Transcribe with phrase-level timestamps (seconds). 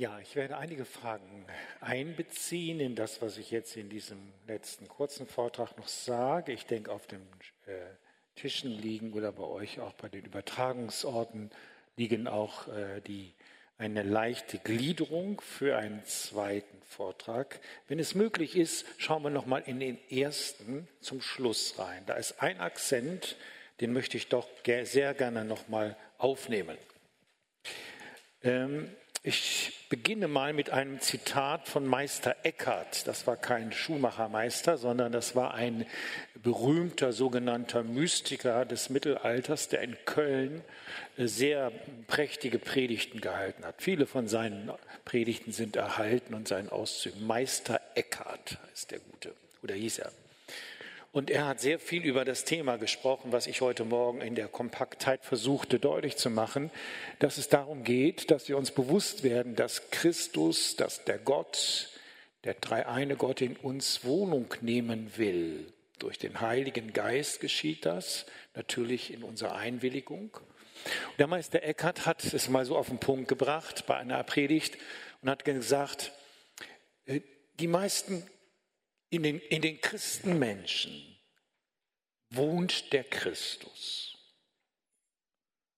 [0.00, 1.44] Ja, ich werde einige Fragen
[1.82, 6.52] einbeziehen in das, was ich jetzt in diesem letzten kurzen Vortrag noch sage.
[6.52, 7.20] Ich denke, auf den
[7.66, 7.72] äh,
[8.34, 11.50] Tischen liegen oder bei euch auch bei den Übertragungsorten
[11.98, 13.34] liegen auch äh, die,
[13.76, 17.60] eine leichte Gliederung für einen zweiten Vortrag.
[17.86, 22.04] Wenn es möglich ist, schauen wir nochmal in den ersten zum Schluss rein.
[22.06, 23.36] Da ist ein Akzent,
[23.82, 26.78] den möchte ich doch sehr gerne nochmal aufnehmen.
[28.42, 28.88] Ähm,
[29.22, 33.06] ich beginne mal mit einem Zitat von Meister Eckhart.
[33.06, 35.84] Das war kein Schuhmachermeister, sondern das war ein
[36.42, 40.62] berühmter sogenannter Mystiker des Mittelalters, der in Köln
[41.18, 41.70] sehr
[42.06, 43.82] prächtige Predigten gehalten hat.
[43.82, 44.70] Viele von seinen
[45.04, 47.26] Predigten sind erhalten und seinen Auszügen.
[47.26, 50.12] Meister Eckhart heißt der Gute, oder hieß er.
[51.12, 54.46] Und er hat sehr viel über das Thema gesprochen, was ich heute Morgen in der
[54.46, 56.70] Kompaktheit versuchte deutlich zu machen,
[57.18, 61.90] dass es darum geht, dass wir uns bewusst werden, dass Christus, dass der Gott,
[62.44, 65.72] der dreieine Gott in uns Wohnung nehmen will.
[65.98, 70.38] Durch den Heiligen Geist geschieht das, natürlich in unserer Einwilligung.
[71.18, 74.78] Der Meister Eckhart hat es mal so auf den Punkt gebracht bei einer Predigt
[75.22, 76.12] und hat gesagt,
[77.06, 77.20] äh,
[77.58, 78.22] die meisten
[79.10, 81.18] in den, in den Christenmenschen
[82.30, 84.16] wohnt der Christus.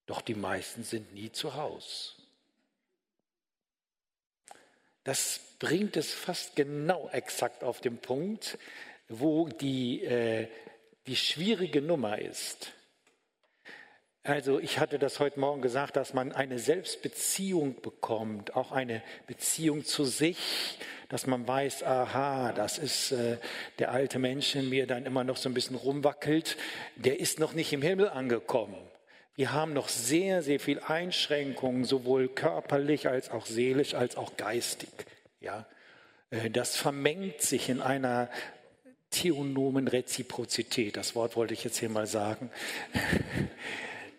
[0.06, 2.12] Doch die meisten sind nie zu Hause.
[5.04, 8.58] Das bringt es fast genau exakt auf den Punkt,
[9.08, 10.48] wo die, äh,
[11.06, 12.72] die schwierige Nummer ist.
[14.24, 19.84] Also ich hatte das heute Morgen gesagt, dass man eine Selbstbeziehung bekommt, auch eine Beziehung
[19.84, 23.38] zu sich, dass man weiß, aha, das ist äh,
[23.80, 26.56] der alte Mensch in mir dann immer noch so ein bisschen rumwackelt,
[26.94, 28.76] der ist noch nicht im Himmel angekommen.
[29.34, 34.90] Wir haben noch sehr, sehr viel Einschränkungen, sowohl körperlich als auch seelisch als auch geistig.
[35.40, 35.66] Ja,
[36.30, 38.30] äh, das vermengt sich in einer
[39.10, 40.96] theonomen Reziprozität.
[40.96, 42.52] Das Wort wollte ich jetzt hier mal sagen.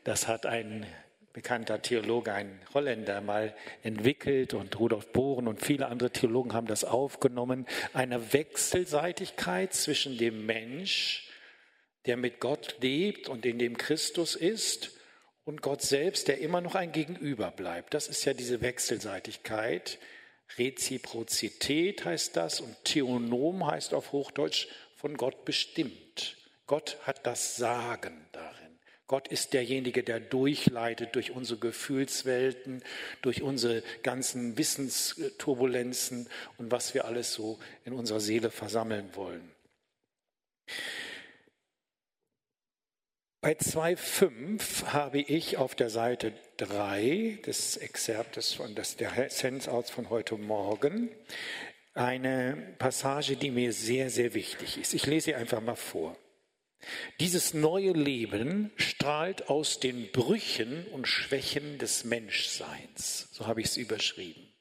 [0.04, 0.86] Das hat ein
[1.32, 6.84] bekannter Theologe, ein Holländer, mal entwickelt und Rudolf Bohren und viele andere Theologen haben das
[6.84, 7.66] aufgenommen.
[7.94, 11.30] Eine Wechselseitigkeit zwischen dem Mensch,
[12.06, 14.92] der mit Gott lebt und in dem Christus ist,
[15.46, 17.94] und Gott selbst, der immer noch ein Gegenüber bleibt.
[17.94, 20.00] Das ist ja diese Wechselseitigkeit.
[20.58, 26.38] Reziprozität heißt das und Theonom heißt auf Hochdeutsch von Gott bestimmt.
[26.66, 28.63] Gott hat das Sagen darin.
[29.08, 32.84] Gott ist derjenige, der durchleitet durch unsere Gefühlswelten,
[33.22, 39.52] durch unsere ganzen Wissensturbulenzen und was wir alles so in unserer Seele versammeln wollen.
[43.42, 50.10] Bei 2.5 habe ich auf der Seite 3 des Exzerptes von des, der Sensouts von
[50.10, 51.10] heute Morgen
[51.94, 54.94] eine Passage, die mir sehr, sehr wichtig ist.
[54.94, 56.16] Ich lese sie einfach mal vor.
[57.20, 63.30] Dieses neue Leben strahlt aus den Brüchen und Schwächen des Menschseins.
[63.32, 64.54] So habe ich es überschrieben.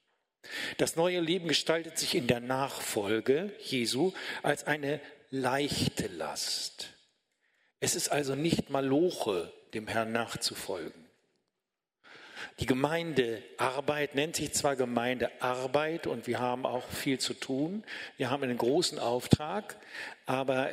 [0.78, 4.12] Das neue Leben gestaltet sich in der Nachfolge Jesu
[4.42, 5.00] als eine
[5.30, 6.90] leichte Last.
[7.80, 11.02] Es ist also nicht Maloche, dem Herrn nachzufolgen.
[12.60, 17.82] Die Gemeindearbeit nennt sich zwar Gemeindearbeit und wir haben auch viel zu tun.
[18.16, 19.76] Wir haben einen großen Auftrag,
[20.26, 20.70] aber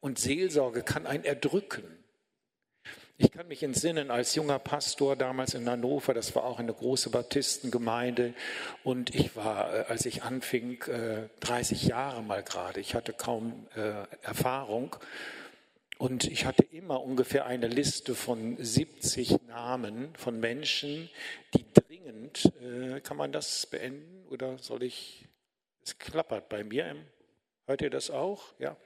[0.00, 2.00] und Seelsorge kann einen erdrücken.
[3.22, 7.10] Ich kann mich entsinnen, als junger Pastor damals in Hannover, das war auch eine große
[7.10, 8.32] Baptistengemeinde,
[8.82, 10.82] und ich war, äh, als ich anfing,
[11.40, 12.80] 30 äh, Jahre mal gerade.
[12.80, 14.96] Ich hatte kaum äh, Erfahrung.
[15.98, 21.10] Und ich hatte immer ungefähr eine Liste von 70 Namen von Menschen,
[21.52, 22.50] die dringend,
[23.04, 25.28] kann man das beenden oder soll ich,
[25.84, 26.96] es klappert bei mir,
[27.66, 28.54] hört ihr das auch?
[28.58, 28.78] Ja.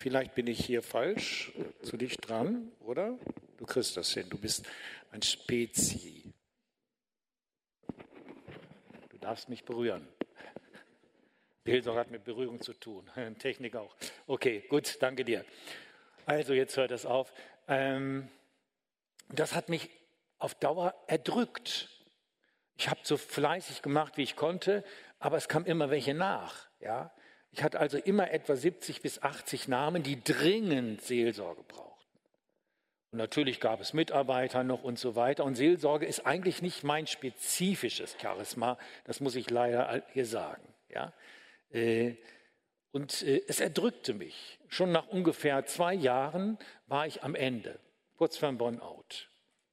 [0.00, 3.18] Vielleicht bin ich hier falsch, zu dich dran, oder?
[3.56, 4.64] Du kriegst das hin, du bist
[5.10, 6.32] ein Spezi.
[9.08, 10.06] Du darfst mich berühren.
[11.64, 13.10] Seelsorge hat mit Berührung zu tun,
[13.40, 13.96] Technik auch.
[14.28, 15.44] Okay, gut, danke dir.
[16.26, 17.32] Also jetzt hört es auf.
[17.66, 18.28] Ähm,
[19.30, 19.90] das hat mich
[20.38, 21.88] auf Dauer erdrückt.
[22.76, 24.84] Ich habe so fleißig gemacht, wie ich konnte,
[25.18, 26.68] aber es kam immer welche nach.
[26.78, 27.12] Ja?
[27.50, 31.88] Ich hatte also immer etwa 70 bis 80 Namen, die dringend Seelsorge brauchten.
[33.10, 35.44] Und natürlich gab es Mitarbeiter noch und so weiter.
[35.44, 40.62] Und Seelsorge ist eigentlich nicht mein spezifisches Charisma, das muss ich leider hier sagen.
[40.90, 41.14] Ja?
[41.70, 42.16] Äh,
[42.92, 44.58] und äh, es erdrückte mich.
[44.68, 47.78] Schon nach ungefähr zwei Jahren war ich am Ende,
[48.16, 49.28] kurz vor dem Burnout.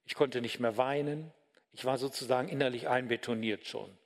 [0.05, 1.31] Ich konnte nicht mehr weinen.
[1.71, 3.97] Ich war sozusagen innerlich einbetoniert schon.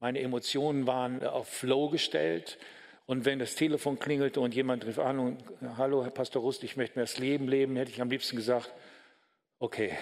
[0.00, 2.58] Meine Emotionen waren auf Flow gestellt.
[3.08, 5.42] Und wenn das Telefon klingelte und jemand rief an und
[5.78, 8.70] hallo, Herr Pastor Rust, ich möchte mir das Leben leben, hätte ich am liebsten gesagt,
[9.58, 9.96] okay,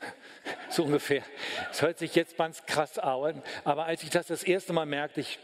[0.70, 1.22] so ungefähr.
[1.70, 5.22] Es hört sich jetzt ganz krass an, aber als ich das das erste Mal merkte,
[5.22, 5.38] ich,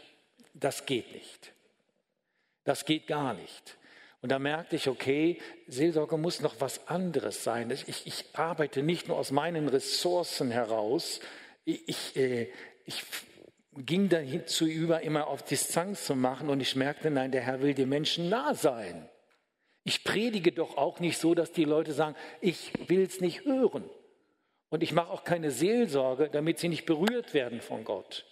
[0.53, 1.51] das geht nicht.
[2.63, 3.79] Das geht gar nicht.
[4.21, 7.71] Und da merkte ich, okay, Seelsorge muss noch was anderes sein.
[7.71, 11.21] Ich, ich arbeite nicht nur aus meinen Ressourcen heraus.
[11.65, 12.51] Ich, ich, äh,
[12.85, 13.03] ich
[13.77, 17.73] ging dazu über, immer auf Distanz zu machen und ich merkte, nein, der Herr will
[17.73, 19.09] den Menschen nah sein.
[19.83, 23.89] Ich predige doch auch nicht so, dass die Leute sagen, ich will es nicht hören.
[24.69, 28.25] Und ich mache auch keine Seelsorge, damit sie nicht berührt werden von Gott.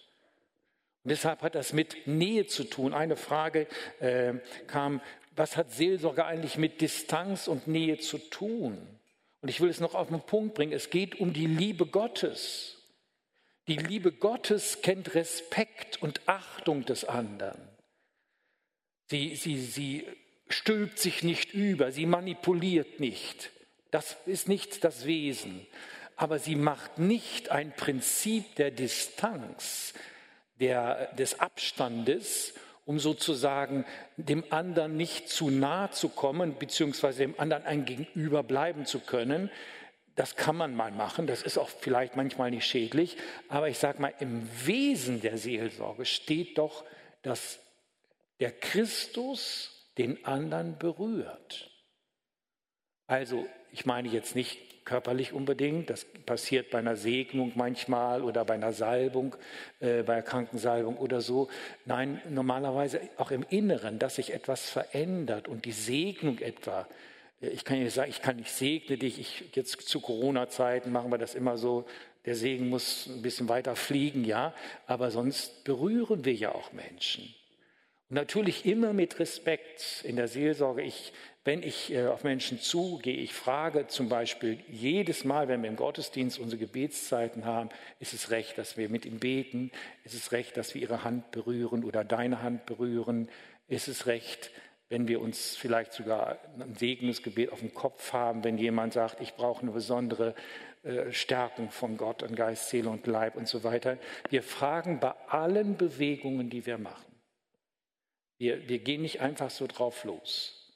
[1.04, 2.94] Und deshalb hat das mit Nähe zu tun.
[2.94, 3.68] Eine Frage
[4.00, 4.36] äh,
[4.68, 5.02] kam,
[5.36, 8.78] was hat Seelsorge eigentlich mit Distanz und Nähe zu tun?
[9.42, 10.74] Und ich will es noch auf den Punkt bringen.
[10.74, 12.81] Es geht um die Liebe Gottes.
[13.68, 17.60] Die Liebe Gottes kennt Respekt und Achtung des anderen.
[19.10, 20.08] Sie, sie, sie
[20.50, 23.52] stülpt sich nicht über, sie manipuliert nicht.
[23.92, 25.68] Das ist nicht das Wesen.
[26.16, 29.94] Aber sie macht nicht ein Prinzip der Distanz,
[30.60, 32.54] der, des Abstandes
[32.86, 33.86] um sozusagen
[34.18, 39.50] dem anderen nicht zu nahe zu kommen, beziehungsweise dem anderen ein Gegenüber bleiben zu können.
[40.16, 43.18] Das kann man mal machen, das ist auch vielleicht manchmal nicht schädlich,
[43.48, 46.84] aber ich sage mal, im Wesen der Seelsorge steht doch,
[47.22, 47.60] dass
[48.40, 51.72] der Christus den anderen berührt.
[53.08, 55.90] Also ich meine jetzt nicht körperlich unbedingt.
[55.90, 59.36] Das passiert bei einer Segnung manchmal oder bei einer Salbung,
[59.80, 61.50] äh, bei einer Krankensalbung oder so.
[61.86, 66.88] Nein, normalerweise auch im Inneren, dass sich etwas verändert und die Segnung etwa.
[67.42, 69.20] Ich kann nicht sagen, ich kann nicht segne dich.
[69.20, 71.86] Ich, jetzt zu Corona-Zeiten machen wir das immer so.
[72.26, 74.54] Der Segen muss ein bisschen weiter fliegen, ja.
[74.86, 77.34] Aber sonst berühren wir ja auch Menschen.
[78.10, 80.84] Und natürlich immer mit Respekt in der Seelsorge.
[80.84, 85.70] Ich wenn ich äh, auf Menschen zugehe, ich frage zum Beispiel jedes Mal, wenn wir
[85.70, 89.72] im Gottesdienst unsere Gebetszeiten haben, ist es recht, dass wir mit ihm beten?
[90.04, 93.28] Ist es recht, dass wir ihre Hand berühren oder deine Hand berühren?
[93.68, 94.52] Ist es recht,
[94.92, 99.36] wenn wir uns vielleicht sogar ein Segnungsgebet auf dem Kopf haben, wenn jemand sagt, ich
[99.36, 100.36] brauche eine besondere
[100.84, 103.98] äh, Stärkung von Gott an Geist, Seele und Leib und so weiter.
[104.30, 107.16] Wir fragen bei allen Bewegungen, die wir machen.
[108.38, 110.76] Wir, wir gehen nicht einfach so drauf los.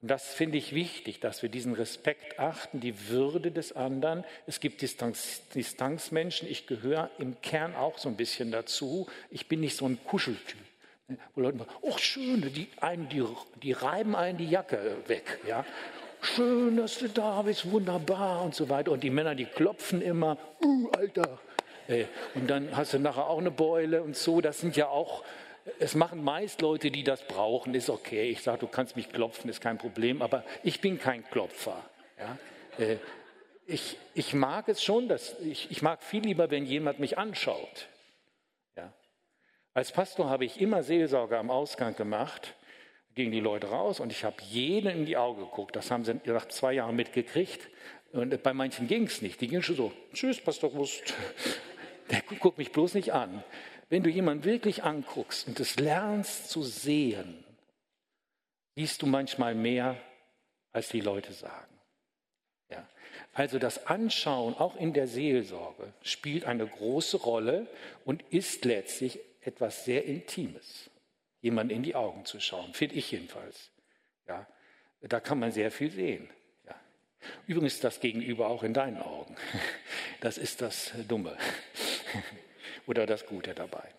[0.00, 4.24] Und das finde ich wichtig, dass wir diesen Respekt achten, die Würde des anderen.
[4.46, 9.08] Es gibt Distanz, Distanzmenschen, ich gehöre im Kern auch so ein bisschen dazu.
[9.32, 10.67] Ich bin nicht so ein Kuscheltyp.
[11.34, 13.24] Wo Leute sagen, oh schön, die, einen, die,
[13.62, 15.38] die reiben einen die Jacke weg.
[15.46, 15.64] Ja?
[16.20, 18.92] Schön, dass du da bist, wunderbar und so weiter.
[18.92, 21.38] Und die Männer, die klopfen immer, uh, Alter.
[21.86, 24.40] Äh, und dann hast du nachher auch eine Beule und so.
[24.40, 25.24] Das sind ja auch
[25.78, 28.30] es machen meist Leute, die das brauchen, ist okay.
[28.30, 31.84] Ich sage, du kannst mich klopfen, ist kein Problem, aber ich bin kein Klopfer.
[32.18, 32.38] Ja?
[32.84, 32.96] Äh,
[33.66, 37.88] ich, ich mag es schon, dass, ich, ich mag viel lieber, wenn jemand mich anschaut.
[39.78, 42.56] Als Pastor habe ich immer Seelsorge am Ausgang gemacht,
[43.14, 45.76] gingen die Leute raus und ich habe jeden in die Augen geguckt.
[45.76, 47.68] Das haben sie nach zwei Jahren mitgekriegt.
[48.10, 49.40] Und bei manchen ging es nicht.
[49.40, 51.14] Die gingen schon so, tschüss, Pastor Rust.
[52.10, 53.44] Der guckt mich bloß nicht an
[53.88, 57.44] wenn du jemanden wirklich anguckst und es lernst zu sehen,
[58.74, 59.96] siehst du manchmal mehr,
[60.72, 61.78] als die Leute sagen.
[62.70, 62.86] Ja.
[63.32, 67.66] Also das Anschauen, auch in der Seelsorge, spielt eine große Rolle
[68.04, 70.90] und ist letztlich etwas sehr Intimes,
[71.40, 73.70] jemand in die Augen zu schauen, finde ich jedenfalls.
[74.26, 74.46] Ja.
[75.00, 76.28] Da kann man sehr viel sehen.
[76.66, 76.74] Ja.
[77.46, 79.36] Übrigens das Gegenüber auch in deinen Augen.
[80.20, 81.36] Das ist das Dumme
[82.88, 83.94] oder das Gute dabei.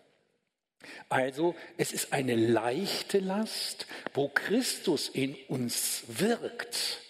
[1.08, 7.00] Also es ist eine leichte Last, wo Christus in uns wirkt,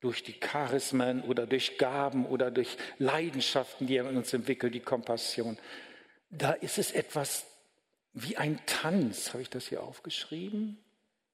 [0.00, 4.80] durch die Charismen oder durch Gaben oder durch Leidenschaften, die er in uns entwickelt, die
[4.80, 5.58] Kompassion.
[6.30, 7.46] Da ist es etwas
[8.16, 10.78] wie ein Tanz, habe ich das hier aufgeschrieben?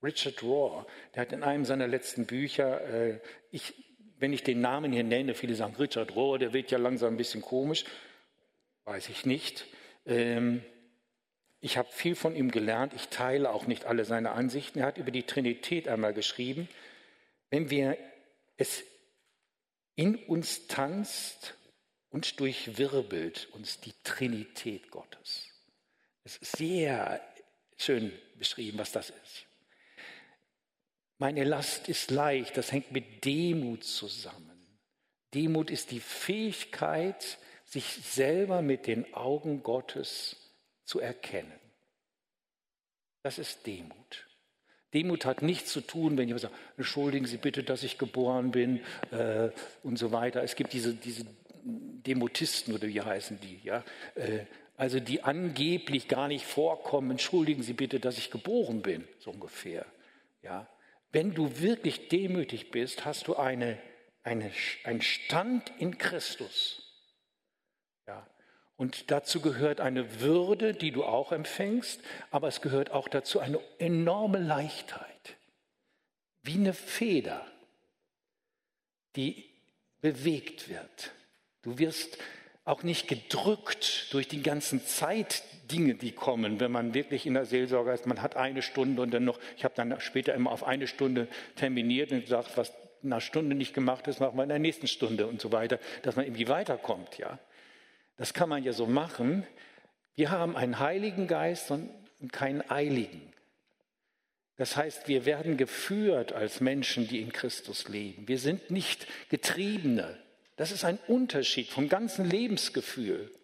[0.03, 0.85] Richard Rohr,
[1.15, 3.21] der hat in einem seiner letzten Bücher, äh,
[3.53, 3.73] ich,
[4.19, 7.17] wenn ich den Namen hier nenne, viele sagen Richard Rohr, der wird ja langsam ein
[7.17, 7.85] bisschen komisch,
[8.85, 9.65] weiß ich nicht.
[10.07, 10.65] Ähm,
[11.61, 12.95] ich habe viel von ihm gelernt.
[12.95, 14.81] Ich teile auch nicht alle seine Ansichten.
[14.81, 16.69] Er hat über die Trinität einmal geschrieben.
[17.51, 17.97] Wenn wir
[18.57, 18.83] es
[19.95, 21.55] in uns tanzt
[22.11, 25.52] und durchwirbelt uns die Trinität Gottes.
[26.25, 27.21] Es ist sehr
[27.77, 29.47] schön beschrieben, was das ist.
[31.19, 34.51] Meine Last ist leicht, das hängt mit Demut zusammen.
[35.35, 40.37] Demut ist die Fähigkeit, sich selber mit den Augen Gottes
[40.85, 41.53] zu erkennen.
[43.23, 44.27] Das ist Demut.
[44.93, 48.81] Demut hat nichts zu tun, wenn jemand sagt, entschuldigen Sie bitte, dass ich geboren bin
[49.11, 49.51] äh,
[49.83, 50.43] und so weiter.
[50.43, 51.25] Es gibt diese, diese
[51.65, 53.85] Demotisten oder wie heißen die, ja,
[54.17, 54.45] äh,
[54.83, 59.87] also die angeblich gar nicht vorkommen, entschuldigen Sie bitte, dass ich geboren bin, so ungefähr.
[60.43, 60.67] Ja.
[61.13, 63.79] Wenn du wirklich demütig bist, hast du eine,
[64.25, 64.51] eine,
[64.83, 66.83] einen Stand in Christus.
[68.09, 68.27] Ja.
[68.75, 72.01] Und dazu gehört eine Würde, die du auch empfängst,
[72.33, 75.37] aber es gehört auch dazu eine enorme Leichtheit,
[76.43, 77.47] wie eine Feder,
[79.15, 79.49] die
[80.01, 81.13] bewegt wird.
[81.63, 82.19] Du wirst
[82.65, 87.93] auch nicht gedrückt durch die ganzen Zeitdinge, die kommen, wenn man wirklich in der Seelsorge
[87.93, 88.07] ist.
[88.07, 91.27] Man hat eine Stunde und dann noch, ich habe dann später immer auf eine Stunde
[91.57, 94.87] terminiert und gesagt, was in einer Stunde nicht gemacht ist, machen wir in der nächsten
[94.87, 97.39] Stunde und so weiter, dass man irgendwie weiterkommt, ja.
[98.17, 99.45] Das kann man ja so machen.
[100.15, 101.91] Wir haben einen Heiligen Geist und
[102.31, 103.33] keinen Eiligen.
[104.57, 108.29] Das heißt, wir werden geführt als Menschen, die in Christus leben.
[108.29, 110.22] Wir sind nicht Getriebene.
[110.63, 113.35] Das ist ein Unterschied vom ganzen Lebensgefühl.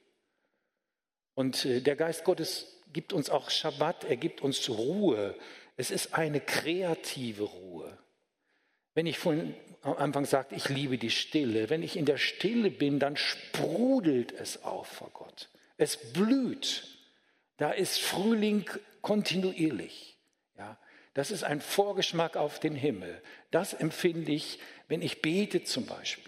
[1.35, 5.35] Und äh, der Geist Gottes gibt uns auch Schabbat, er gibt uns Ruhe.
[5.77, 7.99] Es ist eine kreative Ruhe.
[8.95, 12.71] Wenn ich vorhin am Anfang sagte, ich liebe die Stille, wenn ich in der Stille
[12.71, 15.49] bin, dann sprudelt es auf vor Gott.
[15.77, 16.85] Es blüht.
[17.57, 18.65] Da ist Frühling
[19.03, 20.21] kontinuierlich.
[20.57, 20.79] Ja,
[21.15, 23.21] das ist ein Vorgeschmack auf den Himmel.
[23.51, 26.27] Das empfinde ich, wenn ich bete zum Beispiel.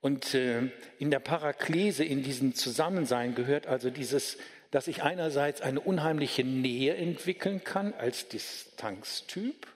[0.00, 4.38] Und äh, in der Paraklese, in diesem Zusammensein gehört also dieses,
[4.70, 9.66] dass ich einerseits eine unheimliche Nähe entwickeln kann als Distanztyp,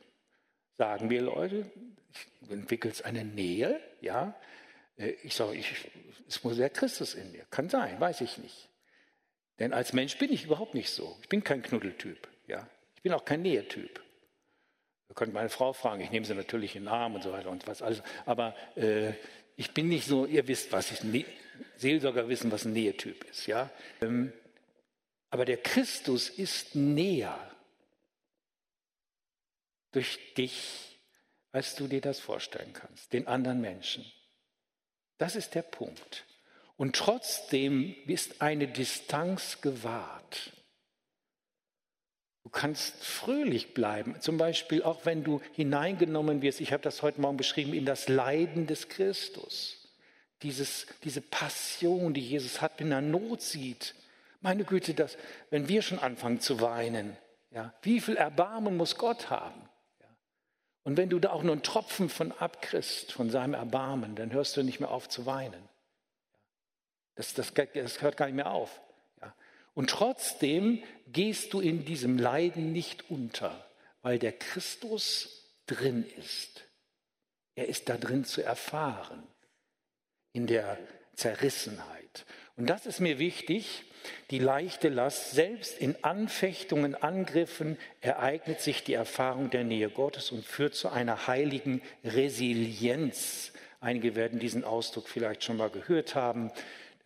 [0.79, 1.71] sagen wir Leute,
[2.43, 4.35] du entwickelst eine Nähe, ja.
[4.97, 5.91] Äh, ich sage, ich,
[6.27, 7.45] es muss der Christus in mir.
[7.51, 8.71] Kann sein, weiß ich nicht.
[9.59, 11.17] Denn als Mensch bin ich überhaupt nicht so.
[11.23, 12.69] Ich bin kein Knuddeltyp, ja.
[12.97, 14.01] Ich bin auch kein Nähetyp.
[15.09, 17.51] Ihr könnt meine Frau fragen, ich nehme sie natürlich in den Arm und so weiter
[17.51, 18.03] und was alles.
[18.25, 19.13] Aber äh,
[19.57, 21.01] ich bin nicht so, ihr wisst, was ich,
[21.77, 23.71] Seelsorger wissen, was ein Nähetyp ist, ja.
[24.01, 24.33] Ähm,
[25.31, 27.39] aber der Christus ist näher
[29.93, 30.99] durch dich,
[31.53, 34.05] als du dir das vorstellen kannst, den anderen Menschen.
[35.19, 36.25] Das ist der Punkt.
[36.77, 40.53] Und trotzdem ist eine Distanz gewahrt.
[42.45, 47.21] Du kannst fröhlich bleiben, zum Beispiel auch wenn du hineingenommen wirst, ich habe das heute
[47.21, 49.89] Morgen beschrieben, in das Leiden des Christus.
[50.43, 53.95] Dieses, diese Passion, die Jesus hat, wenn er Not sieht.
[54.43, 55.17] Meine Güte, das,
[55.49, 57.17] wenn wir schon anfangen zu weinen,
[57.51, 59.63] ja, wie viel Erbarmen muss Gott haben?
[60.83, 64.55] Und wenn du da auch nur einen Tropfen von abkriegst, von seinem Erbarmen, dann hörst
[64.59, 65.67] du nicht mehr auf zu weinen.
[67.15, 68.83] Das, das, das hört gar nicht mehr auf.
[69.23, 69.35] Ja.
[69.73, 73.69] Und trotzdem gehst du in diesem Leiden nicht unter,
[74.03, 76.65] weil der Christus drin ist.
[77.55, 79.23] Er ist da drin zu erfahren,
[80.33, 80.79] in der
[81.15, 82.27] Zerrissenheit.
[82.57, 83.85] Und das ist mir wichtig,
[84.31, 85.33] die leichte Last.
[85.33, 91.27] Selbst in Anfechtungen, Angriffen ereignet sich die Erfahrung der Nähe Gottes und führt zu einer
[91.27, 93.53] heiligen Resilienz.
[93.81, 96.51] Einige werden diesen Ausdruck vielleicht schon mal gehört haben.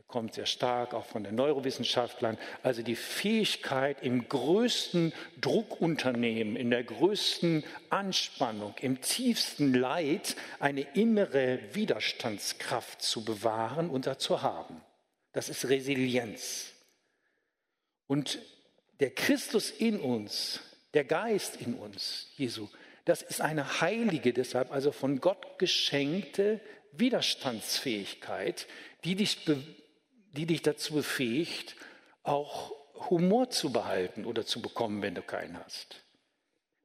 [0.08, 2.38] Kommt sehr stark auch von den Neurowissenschaftlern.
[2.62, 5.12] Also die Fähigkeit, im größten
[5.42, 14.40] Druckunternehmen, in der größten Anspannung, im tiefsten Leid eine innere Widerstandskraft zu bewahren und zu
[14.40, 14.80] haben.
[15.32, 16.72] Das ist Resilienz.
[18.06, 18.38] Und
[19.00, 20.60] der Christus in uns,
[20.94, 22.68] der Geist in uns, Jesu,
[23.04, 26.60] das ist eine heilige, deshalb also von Gott geschenkte
[26.92, 28.66] Widerstandsfähigkeit,
[29.04, 29.44] die dich,
[30.32, 31.76] die dich dazu befähigt,
[32.22, 32.72] auch
[33.10, 36.04] Humor zu behalten oder zu bekommen, wenn du keinen hast.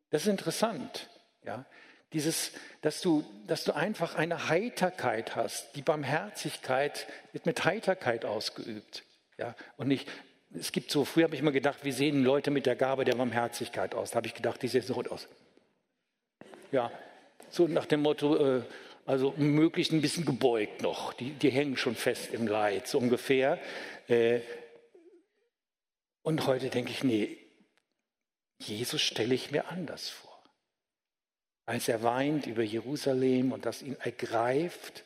[0.10, 1.10] Das ist interessant.
[1.44, 1.66] Ja?
[2.14, 5.76] Dieses, dass du, dass du einfach eine Heiterkeit hast.
[5.76, 9.04] Die Barmherzigkeit wird mit Heiterkeit ausgeübt.
[9.38, 9.56] Ja?
[9.78, 10.08] Und nicht,
[10.54, 13.16] es gibt so, früher habe ich immer gedacht, wie sehen Leute mit der Gabe der
[13.16, 14.12] Barmherzigkeit aus?
[14.12, 15.28] Da habe ich gedacht, die sehen so aus.
[16.72, 16.92] Ja,
[17.50, 18.64] so nach dem Motto, äh,
[19.06, 21.14] also möglichst ein bisschen gebeugt noch.
[21.14, 23.60] Die, die hängen schon fest im Leid, so ungefähr.
[24.08, 24.42] Äh,
[26.22, 27.38] und heute denke ich, nee,
[28.60, 30.44] Jesus stelle ich mir anders vor.
[31.66, 35.04] Als er weint über Jerusalem und das ihn ergreift,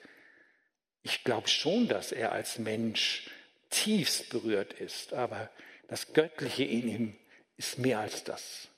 [1.02, 3.30] ich glaube schon, dass er als Mensch
[3.70, 5.50] tiefst berührt ist, aber
[5.88, 7.16] das Göttliche in ihm
[7.58, 8.70] ist mehr als das.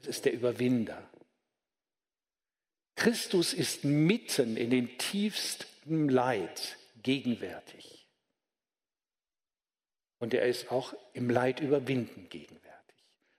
[0.00, 1.08] Es ist der Überwinder.
[2.98, 7.98] Christus ist mitten in den tiefsten Leid gegenwärtig.
[10.18, 12.64] und er ist auch im Leid überwinden gegenwärtig.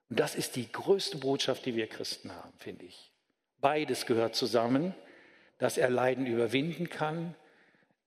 [0.09, 3.11] Und das ist die größte Botschaft, die wir Christen haben, finde ich.
[3.59, 4.93] Beides gehört zusammen,
[5.57, 7.35] dass er Leiden überwinden kann,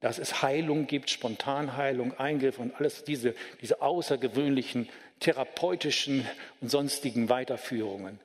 [0.00, 4.88] dass es Heilung gibt, Spontanheilung, Eingriff und alles diese, diese außergewöhnlichen
[5.20, 6.26] therapeutischen
[6.60, 8.18] und sonstigen Weiterführungen.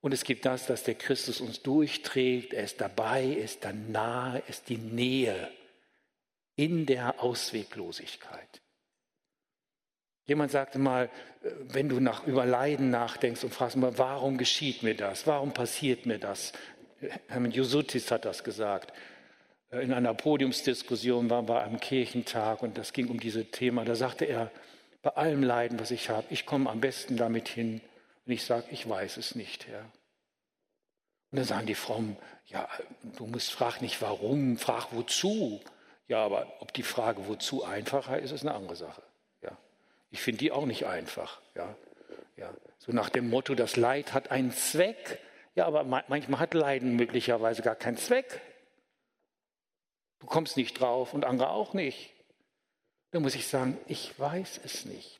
[0.00, 3.90] Und es gibt das, dass der Christus uns durchträgt, er ist dabei, er ist dann
[3.90, 5.50] nahe, er ist die Nähe
[6.54, 8.60] in der Ausweglosigkeit.
[10.26, 11.06] Jemand sagte mal,
[11.42, 15.26] äh, wenn du nach, über Leiden nachdenkst und fragst mal, warum geschieht mir das?
[15.26, 16.52] Warum passiert mir das?
[17.28, 18.92] Hermann Jusutis hat das gesagt.
[19.70, 23.84] Äh, in einer Podiumsdiskussion waren wir am Kirchentag und das ging um dieses Thema.
[23.84, 24.50] Da sagte er,
[25.00, 27.80] bei allem Leiden, was ich habe, ich komme am besten damit hin
[28.28, 29.90] und ich sage, ich weiß es nicht, Herr.
[31.30, 32.16] Und dann sagen die Frommen,
[32.46, 32.68] ja,
[33.16, 35.60] du musst frag nicht warum, frag wozu.
[36.06, 39.02] Ja, aber ob die Frage wozu einfacher ist, ist eine andere Sache.
[40.10, 41.40] Ich finde die auch nicht einfach.
[41.54, 41.76] Ja.
[42.36, 42.54] Ja.
[42.78, 45.18] So nach dem Motto, das Leid hat einen Zweck.
[45.54, 48.40] Ja, aber manchmal hat Leiden möglicherweise gar keinen Zweck.
[50.20, 52.12] Du kommst nicht drauf und andere auch nicht.
[53.10, 55.18] Dann muss ich sagen, ich weiß es nicht.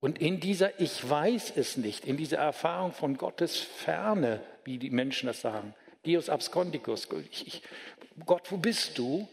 [0.00, 4.90] Und in dieser Ich weiß es nicht, in dieser Erfahrung von Gottes Ferne, wie die
[4.90, 5.74] Menschen das sagen,
[6.04, 7.62] Dios abscondicus, ich, ich,
[8.24, 9.28] Gott, wo bist du?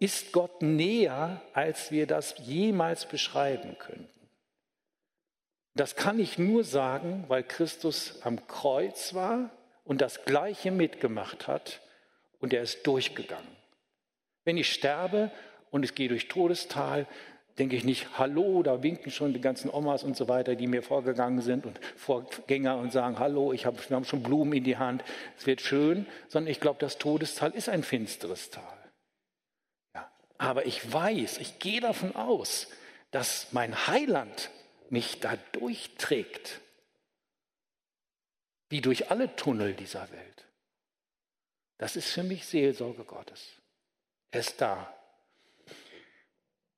[0.00, 4.08] ist Gott näher, als wir das jemals beschreiben könnten.
[5.74, 9.50] Das kann ich nur sagen, weil Christus am Kreuz war
[9.84, 11.80] und das Gleiche mitgemacht hat
[12.40, 13.56] und er ist durchgegangen.
[14.44, 15.30] Wenn ich sterbe
[15.70, 17.06] und es gehe durch Todestal,
[17.60, 20.82] denke ich nicht, hallo, da winken schon die ganzen Omas und so weiter, die mir
[20.82, 24.78] vorgegangen sind und Vorgänger und sagen, hallo, ich hab, wir haben schon Blumen in die
[24.78, 25.04] Hand,
[25.36, 28.64] es wird schön, sondern ich glaube, das Todestal ist ein finsteres Tal.
[30.38, 32.68] Aber ich weiß, ich gehe davon aus,
[33.10, 34.50] dass mein Heiland
[34.88, 36.62] mich da durchträgt,
[38.70, 40.46] wie durch alle Tunnel dieser Welt.
[41.76, 43.46] Das ist für mich Seelsorge Gottes.
[44.30, 44.99] Er ist da.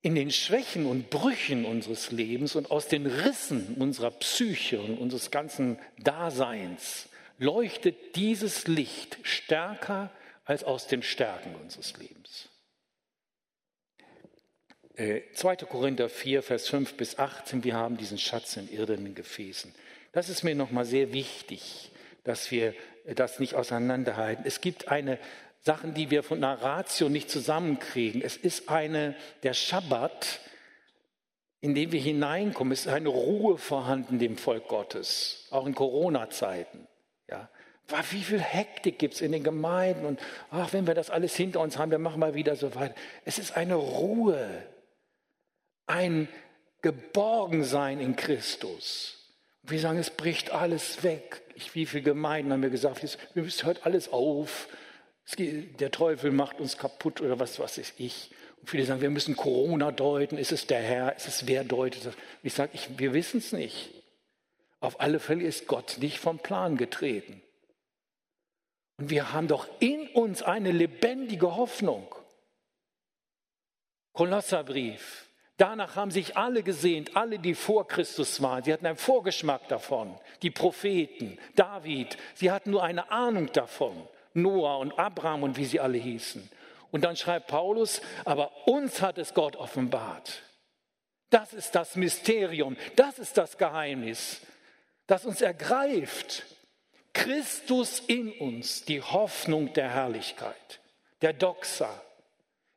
[0.03, 5.31] In den Schwächen und Brüchen unseres Lebens und aus den Rissen unserer Psyche und unseres
[5.31, 10.11] ganzen Daseins leuchtet dieses Licht stärker
[10.45, 12.49] als aus den Stärken unseres Lebens.
[14.97, 15.53] 2.
[15.53, 19.75] Äh, Korinther 4, Vers 5 bis 18, wir haben diesen Schatz in irdenen Gefäßen.
[20.13, 21.91] Das ist mir nochmal sehr wichtig,
[22.25, 22.75] dass wir
[23.07, 24.45] das nicht auseinanderhalten.
[24.47, 25.19] Es gibt eine
[25.63, 28.21] Sachen, die wir von einer Ratio nicht zusammenkriegen.
[28.21, 30.41] Es ist eine, der Schabbat,
[31.61, 36.89] in dem wir hineinkommen, es ist eine Ruhe vorhanden dem Volk Gottes, auch in Corona-Zeiten.
[37.31, 37.49] Ja.
[38.11, 40.21] Wie viel Hektik gibt es in den Gemeinden und
[40.51, 42.95] ach, wenn wir das alles hinter uns haben, dann machen wir wieder so weiter.
[43.25, 44.67] Es ist eine Ruhe,
[45.87, 46.29] ein
[46.81, 49.31] Geborgensein in Christus.
[49.63, 51.43] Wir sagen, es bricht alles weg.
[51.55, 54.69] Ich, wie viele Gemeinden haben mir gesagt, wir müssen hört alles auf.
[55.37, 58.31] Der Teufel macht uns kaputt oder was weiß ich.
[58.61, 60.37] Und viele sagen, wir müssen Corona deuten.
[60.37, 61.17] Ist es der Herr?
[61.17, 62.15] Ist es wer deutet das?
[62.43, 63.91] Ich sage, ich, wir wissen es nicht.
[64.81, 67.41] Auf alle Fälle ist Gott nicht vom Plan getreten.
[68.99, 72.15] Und wir haben doch in uns eine lebendige Hoffnung.
[74.13, 75.29] Kolosserbrief,
[75.63, 78.65] Danach haben sich alle gesehnt, alle, die vor Christus waren.
[78.65, 80.19] Sie hatten einen Vorgeschmack davon.
[80.43, 84.09] Die Propheten, David, sie hatten nur eine Ahnung davon.
[84.35, 86.49] Noah und Abraham und wie sie alle hießen.
[86.91, 90.43] Und dann schreibt Paulus, aber uns hat es Gott offenbart.
[91.31, 94.43] Das ist das Mysterium, das ist das Geheimnis,
[95.07, 96.45] das uns ergreift.
[97.15, 100.81] Christus in uns, die Hoffnung der Herrlichkeit,
[101.21, 102.03] der Doxa.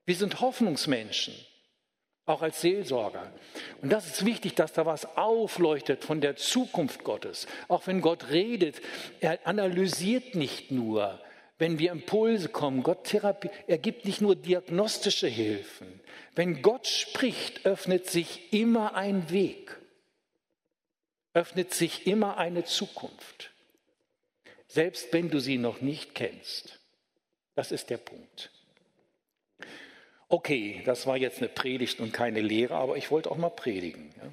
[0.06, 1.36] Wir sind Hoffnungsmenschen
[2.26, 3.32] auch als Seelsorger.
[3.82, 7.48] Und das ist wichtig, dass da was aufleuchtet von der Zukunft Gottes.
[7.68, 8.82] Auch wenn Gott redet,
[9.20, 11.20] er analysiert nicht nur,
[11.58, 12.84] wenn wir Impulse kommen.
[12.84, 16.02] Gott Therapie, er gibt nicht nur diagnostische Hilfen.
[16.36, 19.78] Wenn Gott spricht, öffnet sich immer ein Weg,
[21.34, 23.52] öffnet sich immer eine Zukunft,
[24.68, 26.80] selbst wenn du sie noch nicht kennst.
[27.56, 28.52] Das ist der Punkt.
[30.28, 34.14] Okay, das war jetzt eine Predigt und keine Lehre, aber ich wollte auch mal predigen.
[34.18, 34.32] Ja.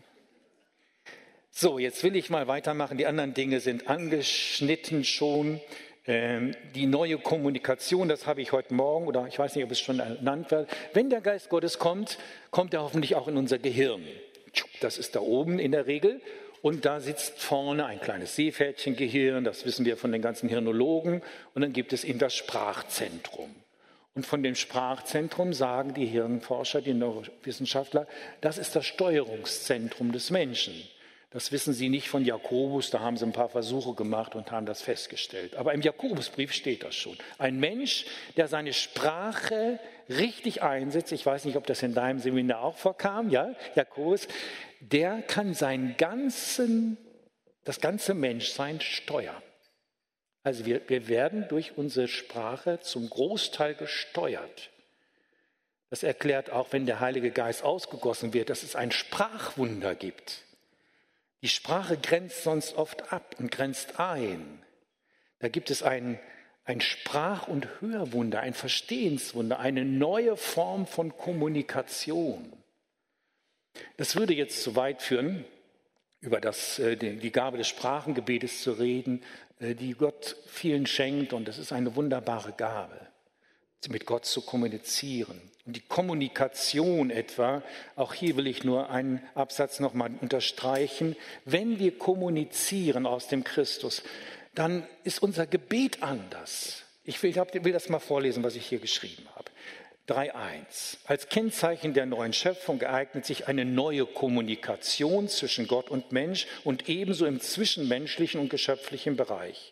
[1.54, 2.96] So, jetzt will ich mal weitermachen.
[2.96, 5.60] Die anderen Dinge sind angeschnitten schon.
[6.04, 9.80] Ähm, die neue Kommunikation, das habe ich heute Morgen oder ich weiß nicht, ob es
[9.80, 10.68] schon ernannt wird.
[10.94, 12.18] Wenn der Geist Gottes kommt,
[12.50, 14.02] kommt er hoffentlich auch in unser Gehirn.
[14.80, 16.20] Das ist da oben in der Regel.
[16.60, 21.22] Und da sitzt vorne ein kleines Seepferdchengehirn, das wissen wir von den ganzen Hirnologen.
[21.54, 23.54] Und dann gibt es eben das Sprachzentrum.
[24.14, 28.06] Und von dem Sprachzentrum sagen die Hirnforscher, die Neurowissenschaftler,
[28.40, 30.74] das ist das Steuerungszentrum des Menschen.
[31.32, 34.66] Das wissen Sie nicht von Jakobus, da haben sie ein paar Versuche gemacht und haben
[34.66, 35.56] das festgestellt.
[35.56, 37.16] Aber im Jakobusbrief steht das schon.
[37.38, 38.04] Ein Mensch,
[38.36, 39.78] der seine Sprache
[40.10, 44.28] richtig einsetzt, ich weiß nicht, ob das in deinem Seminar auch vorkam, ja, Jakobus,
[44.80, 46.98] der kann seinen ganzen,
[47.64, 49.42] das ganze Menschsein steuern.
[50.42, 54.70] Also wir, wir werden durch unsere Sprache zum Großteil gesteuert.
[55.88, 60.42] Das erklärt auch, wenn der Heilige Geist ausgegossen wird, dass es ein Sprachwunder gibt.
[61.42, 64.62] Die Sprache grenzt sonst oft ab und grenzt ein.
[65.40, 66.20] Da gibt es ein,
[66.64, 72.52] ein Sprach- und Hörwunder, ein Verstehenswunder, eine neue Form von Kommunikation.
[73.96, 75.44] Das würde jetzt zu weit führen,
[76.20, 79.24] über das, äh, die Gabe des Sprachengebetes zu reden,
[79.58, 81.32] äh, die Gott vielen schenkt.
[81.32, 83.08] Und es ist eine wunderbare Gabe,
[83.88, 85.51] mit Gott zu kommunizieren.
[85.64, 87.62] Die Kommunikation etwa,
[87.94, 91.14] auch hier will ich nur einen Absatz nochmal unterstreichen.
[91.44, 94.02] Wenn wir kommunizieren aus dem Christus,
[94.56, 96.82] dann ist unser Gebet anders.
[97.04, 99.50] Ich will, will das mal vorlesen, was ich hier geschrieben habe.
[100.08, 100.98] 3.1.
[101.04, 106.88] Als Kennzeichen der neuen Schöpfung geeignet sich eine neue Kommunikation zwischen Gott und Mensch und
[106.88, 109.71] ebenso im zwischenmenschlichen und geschöpflichen Bereich.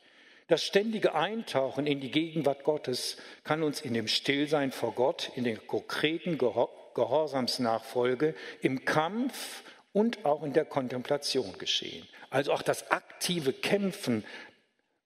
[0.50, 5.44] Das ständige Eintauchen in die Gegenwart Gottes kann uns in dem Stillsein vor Gott, in
[5.44, 12.04] der konkreten Gehorsamsnachfolge, im Kampf und auch in der Kontemplation geschehen.
[12.30, 14.24] Also auch das aktive Kämpfen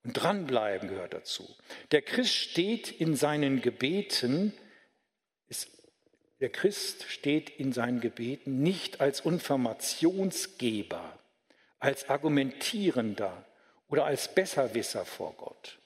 [0.03, 1.47] und Dranbleiben gehört dazu.
[1.93, 4.55] Der Christ steht in seinen Gebeten
[6.41, 11.19] der Christ steht in seinen Gebeten nicht als Informationsgeber,
[11.79, 13.47] als Argumentierender
[13.95, 15.79] oder als Besserwisser vor Gott.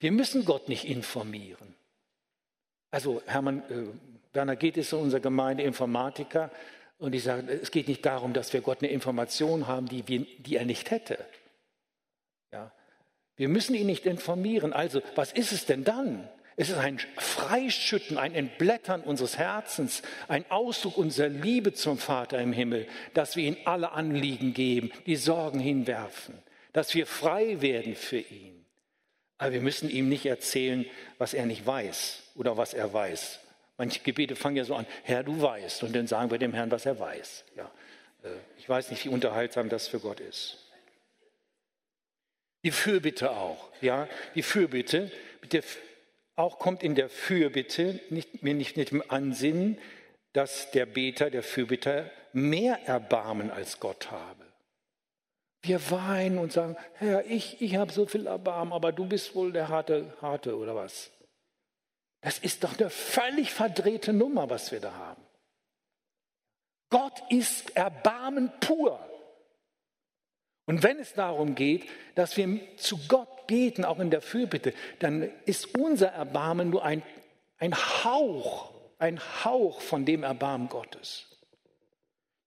[0.00, 1.74] Wir müssen Gott nicht informieren.
[2.90, 6.50] Also Hermann äh, Werner geht es in unserer Gemeinde Informatiker
[6.98, 10.26] und ich sage, es geht nicht darum, dass wir Gott eine Information haben, die, wir,
[10.40, 11.24] die er nicht hätte.
[12.52, 12.70] Ja.
[13.36, 14.74] Wir müssen ihn nicht informieren.
[14.74, 16.28] Also, was ist es denn dann?
[16.56, 22.52] Es ist ein Freischütten, ein Entblättern unseres Herzens, ein Ausdruck unserer Liebe zum Vater im
[22.52, 26.34] Himmel, dass wir ihm alle Anliegen geben, die Sorgen hinwerfen,
[26.74, 28.66] dass wir frei werden für ihn.
[29.38, 30.84] Aber wir müssen ihm nicht erzählen,
[31.16, 33.40] was er nicht weiß oder was er weiß.
[33.78, 36.70] Manche Gebete fangen ja so an, Herr, du weißt, und dann sagen wir dem Herrn,
[36.70, 37.44] was er weiß.
[37.56, 37.70] Ja,
[38.22, 40.58] äh, ich weiß nicht, wie unterhaltsam das für Gott ist.
[42.64, 45.10] Die Fürbitte auch, ja, die Fürbitte,
[45.42, 45.62] mit der
[46.36, 49.78] auch kommt in der Fürbitte nicht, mir nicht, nicht im Ansinnen,
[50.32, 54.43] dass der Beter, der Fürbitter mehr Erbarmen als Gott habe.
[55.64, 59.50] Wir weinen und sagen, Herr, ich, ich habe so viel Erbarmen, aber du bist wohl
[59.50, 61.10] der harte, harte oder was?
[62.20, 65.22] Das ist doch eine völlig verdrehte Nummer, was wir da haben.
[66.90, 69.00] Gott ist Erbarmen pur.
[70.66, 75.30] Und wenn es darum geht, dass wir zu Gott beten, auch in der Fürbitte, dann
[75.46, 77.02] ist unser Erbarmen nur ein,
[77.58, 81.33] ein Hauch, ein Hauch von dem Erbarmen Gottes.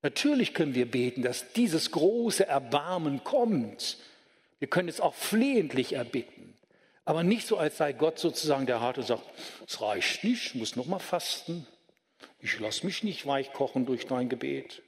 [0.07, 3.97] Natürlich können wir beten, dass dieses große Erbarmen kommt.
[4.57, 6.53] Wir können es auch flehentlich erbitten.
[7.03, 9.23] Aber nicht so, als sei Gott sozusagen der Harte und sagt,
[9.67, 11.67] es reicht nicht, ich muss noch mal fasten.
[12.39, 14.81] Ich lasse mich nicht weich kochen durch dein Gebet.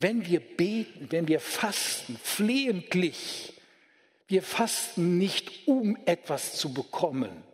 [0.00, 3.52] Wenn wir beten, wenn wir fasten, flehentlich,
[4.26, 7.44] wir fasten nicht, um etwas zu bekommen,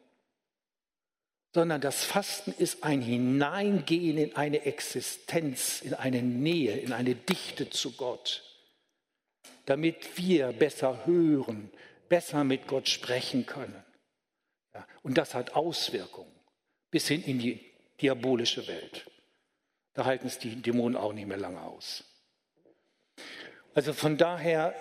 [1.59, 7.69] sondern das Fasten ist ein Hineingehen in eine Existenz, in eine Nähe, in eine Dichte
[7.69, 8.45] zu Gott,
[9.67, 11.69] damit wir besser hören,
[12.09, 13.83] besser mit Gott sprechen können.
[14.73, 16.31] Ja, und das hat Auswirkungen
[16.93, 17.61] bis hin in die
[18.01, 19.11] diabolische Welt.
[19.95, 22.05] Da halten es die Dämonen auch nicht mehr lange aus.
[23.75, 24.77] Also von daher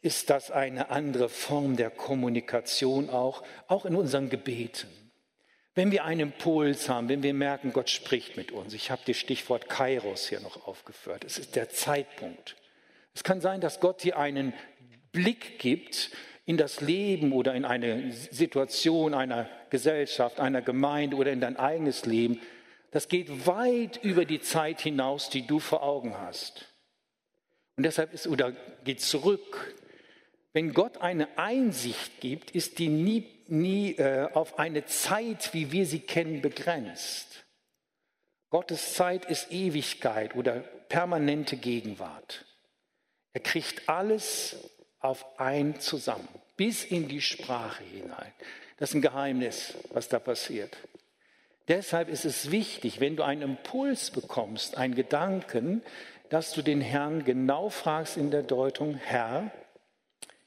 [0.00, 4.88] ist das eine andere Form der Kommunikation auch, auch in unseren Gebeten.
[5.74, 9.16] Wenn wir einen Impuls haben, wenn wir merken, Gott spricht mit uns, ich habe das
[9.16, 12.56] Stichwort Kairos hier noch aufgeführt, es ist der Zeitpunkt.
[13.14, 14.52] Es kann sein, dass Gott dir einen
[15.12, 16.10] Blick gibt
[16.44, 22.04] in das Leben oder in eine Situation einer Gesellschaft, einer Gemeinde oder in dein eigenes
[22.04, 22.40] Leben.
[22.90, 26.66] Das geht weit über die Zeit hinaus, die du vor Augen hast.
[27.76, 28.52] Und deshalb ist, oder
[28.84, 29.74] geht zurück,
[30.52, 35.86] wenn Gott eine Einsicht gibt, ist die nie, nie äh, auf eine Zeit, wie wir
[35.86, 37.44] sie kennen, begrenzt.
[38.50, 42.44] Gottes Zeit ist Ewigkeit oder permanente Gegenwart.
[43.32, 44.56] Er kriegt alles
[45.00, 48.32] auf ein zusammen, bis in die Sprache hinein.
[48.76, 50.76] Das ist ein Geheimnis, was da passiert.
[51.68, 55.82] Deshalb ist es wichtig, wenn du einen Impuls bekommst, einen Gedanken,
[56.28, 59.50] dass du den Herrn genau fragst in der Deutung, Herr,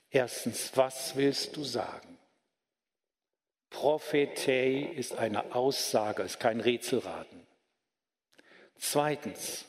[0.10, 2.15] erstens, was willst du sagen?
[3.76, 7.46] Prophetei ist eine Aussage, ist kein Rätselraten.
[8.78, 9.66] Zweitens,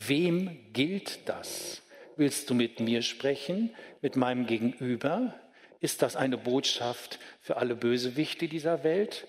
[0.00, 1.80] wem gilt das?
[2.16, 5.32] Willst du mit mir sprechen, mit meinem Gegenüber?
[5.78, 9.28] Ist das eine Botschaft für alle Bösewichte dieser Welt,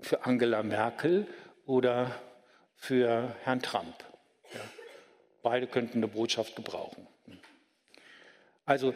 [0.00, 1.28] für Angela Merkel
[1.64, 2.20] oder
[2.74, 4.04] für Herrn Trump?
[4.52, 4.60] Ja.
[5.44, 7.06] Beide könnten eine Botschaft gebrauchen.
[8.64, 8.94] Also,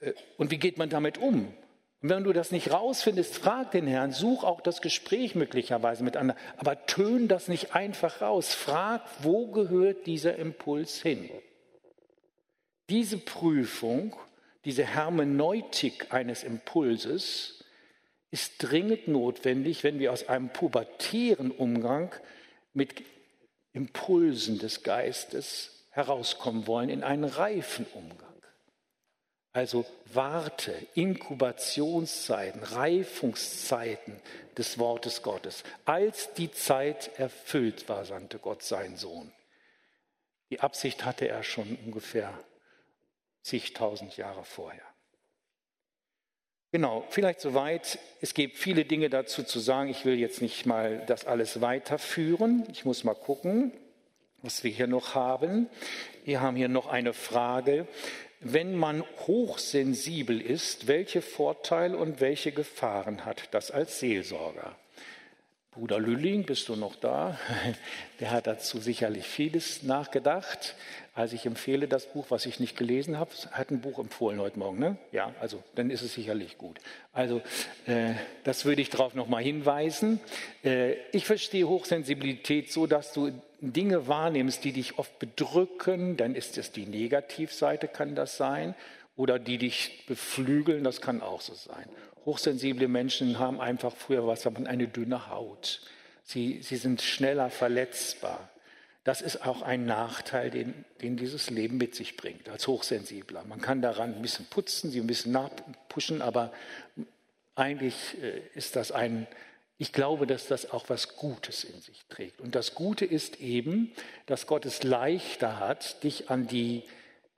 [0.00, 1.54] äh, und wie geht man damit um?
[2.00, 6.16] Und wenn du das nicht rausfindest, frag den Herrn, such auch das Gespräch möglicherweise mit
[6.16, 8.54] anderen, aber tön das nicht einfach raus.
[8.54, 11.28] Frag, wo gehört dieser Impuls hin?
[12.88, 14.14] Diese Prüfung,
[14.64, 17.64] diese Hermeneutik eines Impulses
[18.30, 22.14] ist dringend notwendig, wenn wir aus einem pubertären Umgang
[22.74, 23.02] mit
[23.72, 28.27] Impulsen des Geistes herauskommen wollen in einen reifen Umgang.
[29.52, 34.20] Also Warte, Inkubationszeiten, Reifungszeiten
[34.56, 35.64] des Wortes Gottes.
[35.84, 39.32] Als die Zeit erfüllt war, sandte Gott seinen Sohn.
[40.50, 42.32] Die Absicht hatte er schon ungefähr
[43.42, 44.82] zigtausend Jahre vorher.
[46.70, 47.98] Genau, vielleicht soweit.
[48.20, 49.88] Es gibt viele Dinge dazu zu sagen.
[49.88, 52.64] Ich will jetzt nicht mal das alles weiterführen.
[52.70, 53.72] Ich muss mal gucken,
[54.42, 55.70] was wir hier noch haben.
[56.24, 57.88] Wir haben hier noch eine Frage
[58.40, 64.76] wenn man hochsensibel ist, welche Vorteile und welche Gefahren hat das als Seelsorger?
[65.72, 67.38] Bruder Lülling, bist du noch da?
[68.20, 70.74] Der hat dazu sicherlich vieles nachgedacht.
[71.14, 73.30] Also ich empfehle das Buch, was ich nicht gelesen habe.
[73.52, 74.96] Hat ein Buch empfohlen heute Morgen, ne?
[75.12, 76.80] Ja, also dann ist es sicherlich gut.
[77.12, 77.42] Also
[77.86, 80.18] äh, das würde ich darauf nochmal hinweisen.
[80.64, 86.58] Äh, ich verstehe Hochsensibilität so, dass du Dinge wahrnimmst, die dich oft bedrücken, dann ist
[86.58, 88.74] es die Negativseite, kann das sein,
[89.16, 91.88] oder die dich beflügeln, das kann auch so sein.
[92.24, 95.80] Hochsensible Menschen haben einfach früher was, aber eine dünne Haut.
[96.22, 98.48] Sie, sie sind schneller verletzbar.
[99.02, 103.42] Das ist auch ein Nachteil, den, den dieses Leben mit sich bringt, als Hochsensibler.
[103.44, 106.52] Man kann daran ein bisschen putzen, sie ein bisschen nachpushen, aber
[107.54, 109.26] eigentlich äh, ist das ein,
[109.78, 112.40] ich glaube, dass das auch was Gutes in sich trägt.
[112.40, 113.92] Und das Gute ist eben,
[114.26, 116.82] dass Gott es leichter hat, dich an die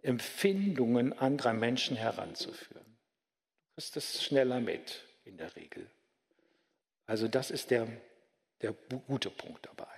[0.03, 2.87] Empfindungen anderer Menschen heranzuführen.
[2.87, 5.91] Du kriegst es schneller mit in der Regel.
[7.05, 7.87] Also das ist der,
[8.63, 8.73] der
[9.07, 9.90] gute Punkt dabei.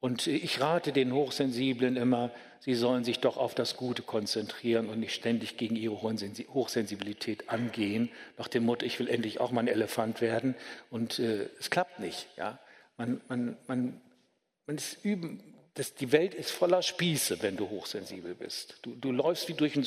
[0.00, 2.30] Und ich rate den Hochsensiblen immer,
[2.60, 8.10] sie sollen sich doch auf das Gute konzentrieren und nicht ständig gegen ihre Hochsensibilität angehen,
[8.36, 10.54] nach dem Motto, ich will endlich auch mal ein Elefant werden.
[10.90, 12.28] Und äh, es klappt nicht.
[12.36, 12.58] Ja?
[12.98, 14.00] Man, man, man,
[14.66, 15.42] man ist üben,
[15.76, 18.78] das, die Welt ist voller Spieße, wenn du hochsensibel bist.
[18.80, 19.86] Du, du läufst wie durch ein.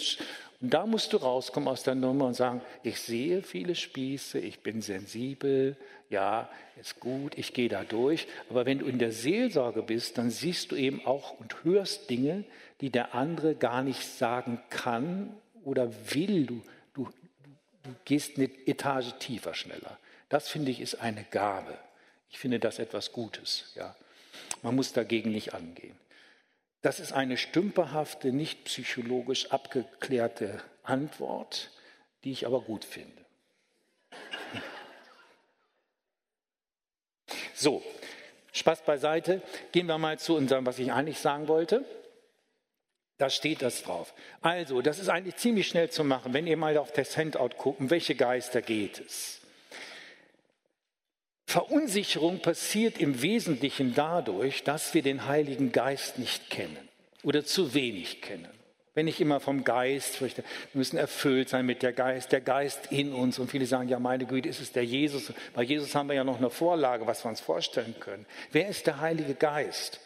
[0.61, 4.59] Und da musst du rauskommen aus der Nummer und sagen: Ich sehe viele Spieße, ich
[4.59, 5.75] bin sensibel,
[6.11, 6.47] ja,
[6.79, 8.27] ist gut, ich gehe da durch.
[8.51, 12.43] Aber wenn du in der Seelsorge bist, dann siehst du eben auch und hörst Dinge,
[12.81, 16.45] die der andere gar nicht sagen kann oder will.
[16.45, 16.61] Du,
[16.93, 17.09] du,
[17.81, 19.97] du gehst eine Etage tiefer, schneller.
[20.29, 21.75] Das finde ich ist eine Gabe.
[22.29, 23.95] Ich finde das etwas Gutes, ja.
[24.61, 25.97] Man muss dagegen nicht angehen.
[26.81, 31.71] Das ist eine stümperhafte, nicht psychologisch abgeklärte Antwort,
[32.23, 33.25] die ich aber gut finde.
[37.53, 37.83] So,
[38.53, 39.41] Spaß beiseite.
[39.73, 41.83] Gehen wir mal zu unserem, was ich eigentlich sagen wollte.
[43.17, 44.13] Da steht das drauf.
[44.41, 46.33] Also, das ist eigentlich ziemlich schnell zu machen.
[46.33, 49.38] Wenn ihr mal auf das Handout guckt, um welche Geister geht es?
[51.49, 56.77] Verunsicherung passiert im Wesentlichen dadurch, dass wir den Heiligen Geist nicht kennen
[57.23, 58.47] oder zu wenig kennen.
[58.93, 62.91] Wenn ich immer vom Geist fürchte, wir müssen erfüllt sein mit der Geist, der Geist
[62.91, 63.39] in uns.
[63.39, 65.33] Und viele sagen, ja, meine Güte, ist es der Jesus?
[65.55, 68.27] Bei Jesus haben wir ja noch eine Vorlage, was wir uns vorstellen können.
[68.51, 70.01] Wer ist der Heilige Geist?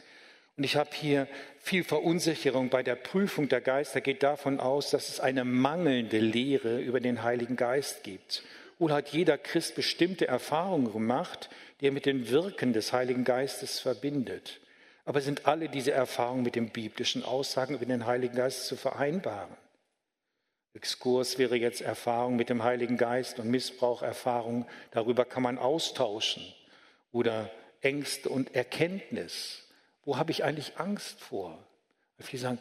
[0.56, 1.27] Und ich habe hier
[1.60, 6.79] viel Verunsicherung bei der Prüfung der Geister, geht davon aus, dass es eine mangelnde Lehre
[6.79, 8.43] über den Heiligen Geist gibt.
[8.79, 13.79] Wohl hat jeder Christ bestimmte Erfahrungen gemacht, die er mit den Wirken des Heiligen Geistes
[13.79, 14.59] verbindet.
[15.05, 19.55] Aber sind alle diese Erfahrungen mit den biblischen Aussagen über den Heiligen Geist zu vereinbaren?
[20.73, 24.65] Exkurs wäre jetzt Erfahrung mit dem Heiligen Geist und Missbraucherfahrung.
[24.91, 26.43] Darüber kann man austauschen.
[27.12, 29.67] Oder Ängste und Erkenntnis.
[30.03, 31.63] Wo habe ich eigentlich Angst vor?
[32.19, 32.59] Viele sagen,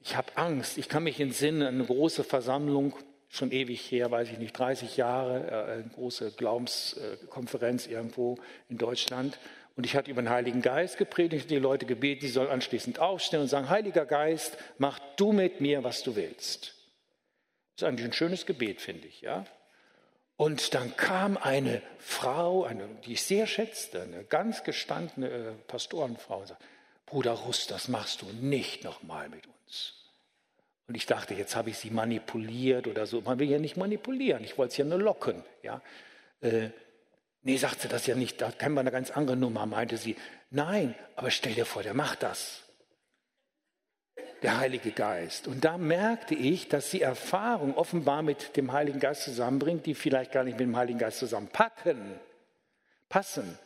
[0.00, 0.78] ich habe Angst.
[0.78, 2.94] Ich kann mich entsinnen, eine große Versammlung
[3.30, 8.38] schon ewig her, weiß ich nicht, 30 Jahre, äh, eine große Glaubenskonferenz irgendwo
[8.68, 9.38] in Deutschland.
[9.76, 13.40] Und ich hatte über den Heiligen Geist gepredigt, die Leute gebeten, sie sollen anschließend aufstehen
[13.40, 16.74] und sagen, Heiliger Geist, mach du mit mir, was du willst.
[17.76, 19.46] Das ist eigentlich ein schönes Gebet, finde ich, ja.
[20.36, 26.40] Und dann kam eine Frau, eine, die ich sehr schätzte, eine ganz gestandene äh, Pastorenfrau,
[26.40, 26.64] und sagte,
[27.06, 29.99] Bruder Russ, das machst du nicht nochmal mit uns.
[30.90, 33.20] Und ich dachte, jetzt habe ich sie manipuliert oder so.
[33.20, 35.44] Man will ja nicht manipulieren, ich wollte sie ja nur locken.
[35.62, 35.80] Ja?
[36.40, 36.70] Äh,
[37.42, 40.16] nee, sagte das ja nicht, da kennen wir eine ganz andere Nummer, meinte sie.
[40.50, 42.64] Nein, aber stell dir vor, der macht das.
[44.42, 45.46] Der Heilige Geist.
[45.46, 50.32] Und da merkte ich, dass sie Erfahrung offenbar mit dem Heiligen Geist zusammenbringt, die vielleicht
[50.32, 52.18] gar nicht mit dem Heiligen Geist zusammenpacken,
[53.08, 53.56] passen.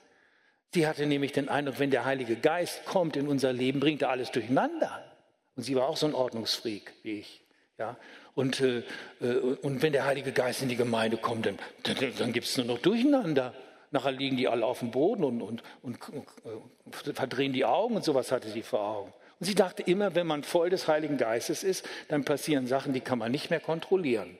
[0.75, 4.11] Sie hatte nämlich den Eindruck, wenn der Heilige Geist kommt in unser Leben, bringt er
[4.11, 5.14] alles durcheinander.
[5.57, 7.43] Und sie war auch so ein Ordnungsfreak wie ich.
[7.79, 7.97] Ja?
[8.35, 8.83] Und, äh,
[9.21, 12.57] äh, und wenn der Heilige Geist in die Gemeinde kommt, dann, dann, dann gibt es
[12.57, 13.55] nur noch Durcheinander.
[13.91, 15.99] Nachher liegen die alle auf dem Boden und, und, und,
[16.43, 19.13] und verdrehen die Augen und sowas hatte sie vor Augen.
[19.39, 23.01] Und sie dachte immer, wenn man voll des Heiligen Geistes ist, dann passieren Sachen, die
[23.01, 24.37] kann man nicht mehr kontrollieren.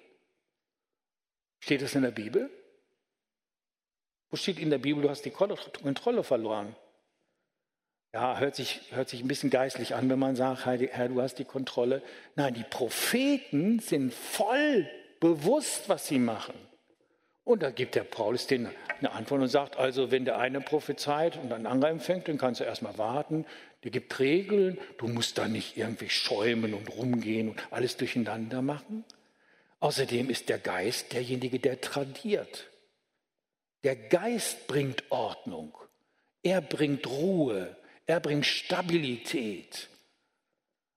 [1.61, 2.51] Steht das in der Bibel?
[4.31, 6.75] Wo steht in der Bibel, du hast die Kontrolle verloren?
[8.15, 11.35] Ja, hört sich, hört sich ein bisschen geistlich an, wenn man sagt, Herr, du hast
[11.41, 12.01] die Kontrolle.
[12.37, 16.55] Nein, die Propheten sind voll bewusst, was sie machen.
[17.43, 21.37] Und da gibt der Paulus denen eine Antwort und sagt, also wenn der eine prophezeit
[21.43, 23.47] und ein anderer empfängt, dann kannst du erstmal warten.
[23.83, 29.05] Der gibt Regeln, du musst da nicht irgendwie schäumen und rumgehen und alles durcheinander machen.
[29.81, 32.71] Außerdem ist der Geist derjenige, der tradiert.
[33.83, 35.77] Der Geist bringt Ordnung.
[36.45, 37.77] Er bringt Ruhe.
[38.07, 39.89] Er bringt Stabilität.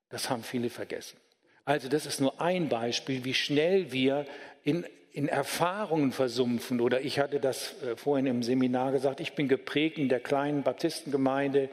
[0.10, 1.18] Das haben viele vergessen.
[1.66, 4.26] Also das ist nur ein Beispiel, wie schnell wir
[4.64, 6.80] in, in Erfahrungen versumpfen.
[6.80, 10.64] Oder ich hatte das äh, vorhin im Seminar gesagt, ich bin geprägt in der kleinen
[10.64, 11.70] Baptistengemeinde,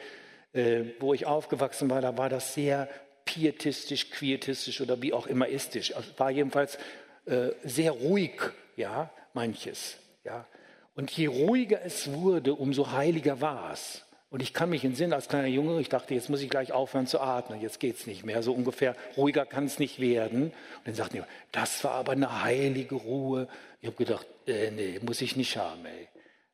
[0.53, 2.89] äh, wo ich aufgewachsen war, da war das sehr
[3.25, 5.95] pietistisch, quietistisch oder wie auch immer istisch.
[5.95, 6.79] Also war jedenfalls
[7.27, 8.41] äh, sehr ruhig,
[8.77, 9.97] ja, manches.
[10.25, 10.47] Ja.
[10.95, 14.04] Und je ruhiger es wurde, umso heiliger war es.
[14.35, 17.07] Und ich kann mich entsinnen, als kleiner Junge, ich dachte, jetzt muss ich gleich aufhören
[17.07, 20.47] zu atmen, jetzt geht es nicht mehr, so ungefähr, ruhiger kann es nicht werden.
[20.47, 23.47] Und dann sagten die, das war aber eine heilige Ruhe.
[23.81, 26.09] Ich habe gedacht, äh, nee, muss ich nicht haben, ey.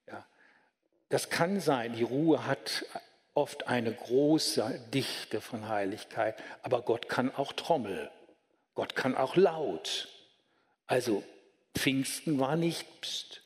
[0.08, 0.26] Ja.
[1.08, 2.84] Das kann sein, die Ruhe hat
[3.32, 8.10] oft eine große Dichte von Heiligkeit, aber Gott kann auch Trommel,
[8.74, 10.08] Gott kann auch laut.
[10.86, 11.24] Also
[11.74, 13.40] Pfingsten war nicht pst,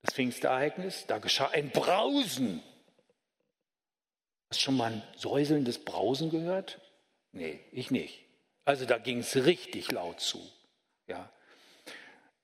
[0.00, 2.62] das Pfingstereignis, da geschah ein Brausen
[4.50, 6.80] Hast du schon mal ein säuselndes Brausen gehört?
[7.32, 8.24] Nee, ich nicht.
[8.64, 10.40] Also da ging es richtig laut zu.
[11.06, 11.30] Ja.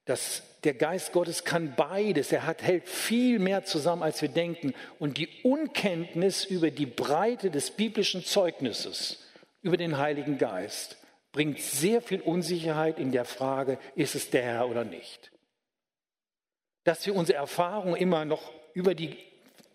[0.04, 2.30] Das, der Geist Gottes kann beides.
[2.30, 4.72] Er hat, hält viel mehr zusammen, als wir denken.
[5.00, 9.18] Und die Unkenntnis über die Breite des biblischen Zeugnisses,
[9.62, 10.96] über den Heiligen Geist,
[11.32, 15.32] bringt sehr viel Unsicherheit in der Frage, ist es der Herr oder nicht.
[16.84, 19.18] Dass wir unsere Erfahrungen immer noch über die,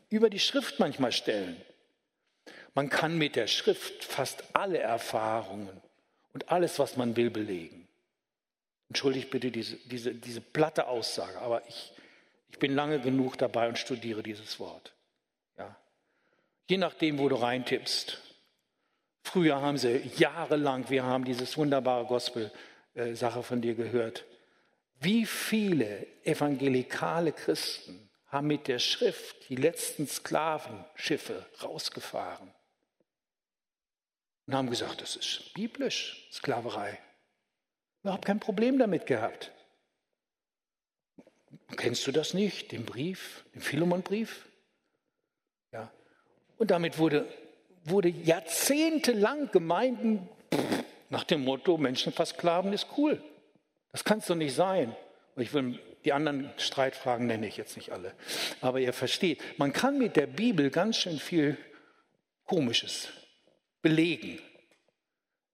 [0.09, 1.57] über die Schrift manchmal stellen.
[2.73, 5.81] Man kann mit der Schrift fast alle Erfahrungen
[6.33, 7.87] und alles, was man will, belegen.
[8.87, 11.93] Entschuldigt bitte diese, diese, diese platte Aussage, aber ich,
[12.49, 14.93] ich bin lange genug dabei und studiere dieses Wort.
[15.57, 15.75] Ja.
[16.67, 18.19] Je nachdem, wo du reintippst.
[19.23, 24.25] Früher haben sie jahrelang, wir haben dieses wunderbare Gospel-Sache von dir gehört.
[24.99, 32.51] Wie viele evangelikale Christen haben mit der Schrift die letzten Sklavenschiffe rausgefahren?
[34.51, 36.99] Und haben gesagt, das ist biblisch, Sklaverei.
[38.03, 39.49] Überhaupt kein Problem damit gehabt.
[41.77, 44.49] Kennst du das nicht, den Brief, den Philemon-Brief?
[45.71, 45.89] Ja.
[46.57, 47.25] Und damit wurde,
[47.85, 50.27] wurde jahrzehntelang Gemeinden
[51.09, 53.23] nach dem Motto, Menschen versklaven ist cool.
[53.93, 54.93] Das kann es doch nicht sein.
[55.37, 58.13] Ich will die anderen Streitfragen nenne ich jetzt nicht alle.
[58.59, 61.57] Aber ihr versteht, man kann mit der Bibel ganz schön viel
[62.43, 63.07] Komisches
[63.81, 64.39] belegen,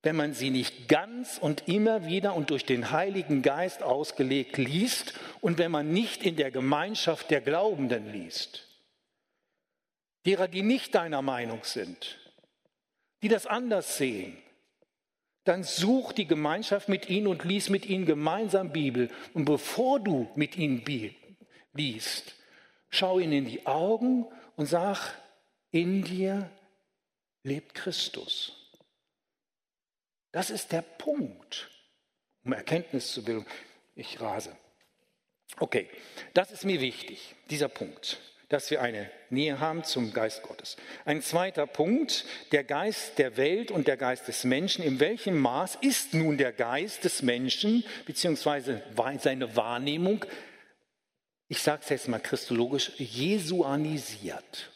[0.07, 5.13] wenn man sie nicht ganz und immer wieder und durch den Heiligen Geist ausgelegt liest
[5.41, 8.65] und wenn man nicht in der Gemeinschaft der Glaubenden liest.
[10.25, 12.19] Derer, die nicht deiner Meinung sind,
[13.21, 14.37] die das anders sehen,
[15.43, 19.09] dann such die Gemeinschaft mit ihnen und lies mit ihnen gemeinsam Bibel.
[19.33, 20.85] Und bevor du mit ihnen
[21.73, 22.33] liest,
[22.89, 25.15] schau ihnen in die Augen und sag,
[25.71, 26.49] in dir
[27.43, 28.53] lebt Christus.
[30.37, 31.67] Das ist der Punkt,
[32.43, 33.47] um Erkenntnis zu bilden.
[33.95, 34.55] ich rase.
[35.57, 35.89] Okay,
[36.35, 40.77] das ist mir wichtig, dieser Punkt, dass wir eine Nähe haben zum Geist Gottes.
[41.05, 44.83] Ein zweiter Punkt, der Geist der Welt und der Geist des Menschen.
[44.83, 48.83] In welchem Maß ist nun der Geist des Menschen beziehungsweise
[49.17, 50.23] seine Wahrnehmung,
[51.47, 54.71] ich sage es jetzt mal christologisch, jesuanisiert?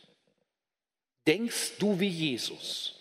[1.27, 3.00] Denkst du wie Jesus?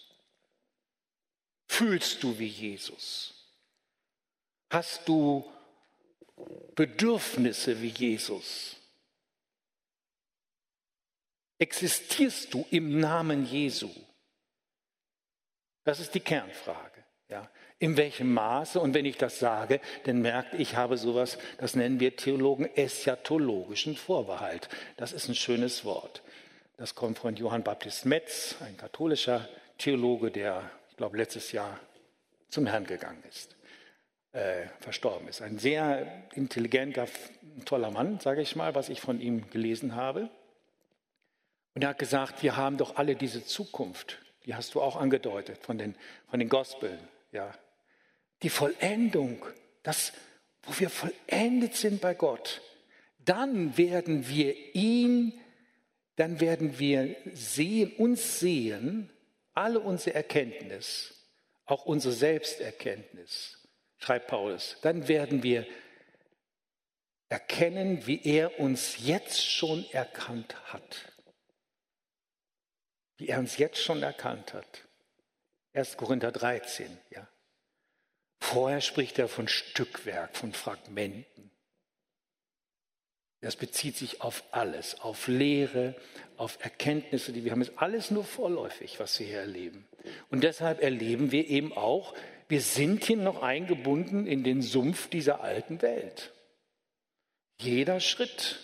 [1.70, 3.32] Fühlst du wie Jesus?
[4.70, 5.48] Hast du
[6.74, 8.76] Bedürfnisse wie Jesus?
[11.60, 13.88] Existierst du im Namen Jesu?
[15.84, 17.04] Das ist die Kernfrage.
[17.28, 17.48] Ja.
[17.78, 18.80] In welchem Maße?
[18.80, 23.96] Und wenn ich das sage, dann merkt, ich habe sowas, das nennen wir Theologen eschatologischen
[23.96, 24.68] Vorbehalt.
[24.96, 26.22] Das ist ein schönes Wort.
[26.76, 29.48] Das kommt von Johann Baptist Metz, ein katholischer
[29.78, 30.68] Theologe, der,
[31.00, 31.80] glaube, letztes Jahr
[32.50, 33.56] zum Herrn gegangen ist
[34.32, 35.42] äh, verstorben ist.
[35.42, 37.08] Ein sehr intelligenter,
[37.64, 40.30] toller Mann, sage ich mal, was ich von ihm gelesen habe.
[41.74, 45.58] Und er hat gesagt, wir haben doch alle diese Zukunft, die hast du auch angedeutet
[45.62, 45.94] von den,
[46.28, 46.98] von den Gospeln.
[47.32, 47.52] Ja.
[48.42, 49.44] Die Vollendung,
[49.82, 50.12] das,
[50.62, 52.60] wo wir vollendet sind bei Gott,
[53.18, 55.32] dann werden wir ihn,
[56.16, 59.10] dann werden wir sehen, uns sehen,
[59.54, 61.14] alle unsere Erkenntnis,
[61.64, 63.60] auch unsere Selbsterkenntnis
[63.98, 65.66] schreibt Paulus, dann werden wir
[67.28, 71.12] erkennen, wie er uns jetzt schon erkannt hat.
[73.16, 74.88] Wie er uns jetzt schon erkannt hat.
[75.72, 75.96] 1.
[75.96, 77.28] Korinther 13, ja.
[78.40, 81.49] Vorher spricht er von Stückwerk, von Fragmenten.
[83.40, 85.94] Das bezieht sich auf alles, auf Lehre,
[86.36, 87.62] auf Erkenntnisse, die wir haben.
[87.62, 89.86] Es ist alles nur vorläufig, was wir hier erleben.
[90.30, 92.14] Und deshalb erleben wir eben auch,
[92.48, 96.32] wir sind hier noch eingebunden in den Sumpf dieser alten Welt.
[97.60, 98.58] Jeder Schritt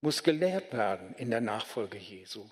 [0.00, 2.48] muss gelehrt werden in der Nachfolge Jesu.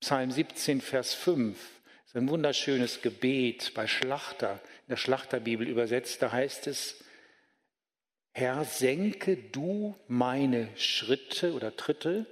[0.00, 1.58] Psalm 17, Vers 5
[2.06, 6.22] ist ein wunderschönes Gebet bei Schlachter, in der Schlachterbibel übersetzt.
[6.22, 7.04] Da heißt es,
[8.40, 12.26] Herr, senke du meine Schritte oder Tritte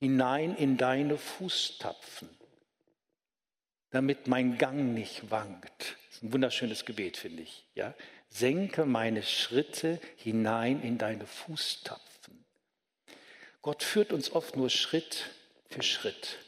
[0.00, 2.28] hinein in deine Fußtapfen
[3.94, 5.96] damit mein Gang nicht wankt.
[6.08, 7.64] Das ist ein wunderschönes Gebet, finde ich.
[7.76, 7.94] Ja?
[8.28, 12.44] Senke meine Schritte hinein in deine Fußtapfen.
[13.62, 15.30] Gott führt uns oft nur Schritt
[15.70, 16.38] für Schritt.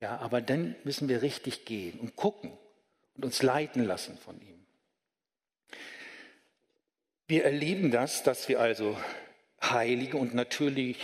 [0.00, 2.56] Ja, aber dann müssen wir richtig gehen und gucken
[3.14, 4.61] und uns leiten lassen von ihm.
[7.32, 8.94] Wir erleben das, dass wir also
[9.62, 10.98] heilige und natürlich,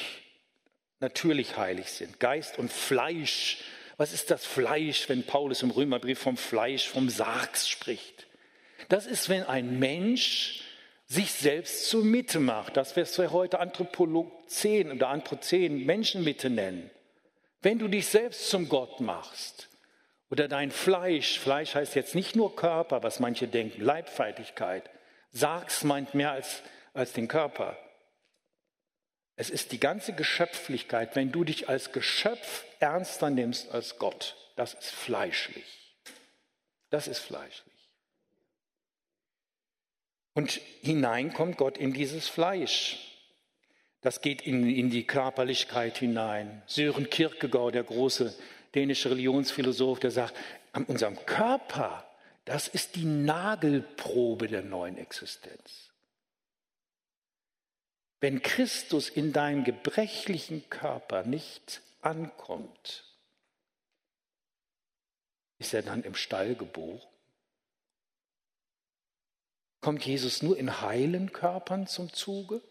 [1.01, 2.21] natürlich heilig sind.
[2.21, 3.65] Geist und Fleisch
[3.99, 8.29] was ist das Fleisch, wenn Paulus im Römerbrief vom Fleisch, vom Sargs spricht?
[8.89, 10.63] Das ist, wenn ein Mensch
[11.07, 12.77] sich selbst zur Mitte macht.
[12.77, 16.91] Das, was wir heute Anthropozän oder Anthropozän Menschenmitte nennen.
[17.61, 19.69] Wenn du dich selbst zum Gott machst
[20.31, 24.89] oder dein Fleisch, Fleisch heißt jetzt nicht nur Körper, was manche denken, Leibfeindlichkeit.
[25.31, 26.63] Sargs meint mehr als,
[26.95, 27.77] als den Körper.
[29.37, 34.37] Es ist die ganze Geschöpflichkeit, wenn du dich als Geschöpf ernster nimmst als Gott.
[34.57, 35.97] Das ist fleischlich.
[36.91, 37.69] Das ist fleischlich.
[40.35, 42.99] Und hinein kommt Gott in dieses Fleisch.
[44.01, 46.63] Das geht in, in die Körperlichkeit hinein.
[46.67, 48.37] Sören Kierkegaard, der große
[48.75, 50.35] dänische Religionsphilosoph, der sagt,
[50.73, 52.08] an unserem Körper,
[52.49, 55.91] das ist die Nagelprobe der neuen Existenz.
[58.21, 63.05] Wenn Christus in deinem gebrechlichen Körper nicht ankommt,
[65.59, 67.07] ist er dann im Stall geboren?
[69.83, 72.63] Kommt Jesus nur in heilen Körpern zum Zuge?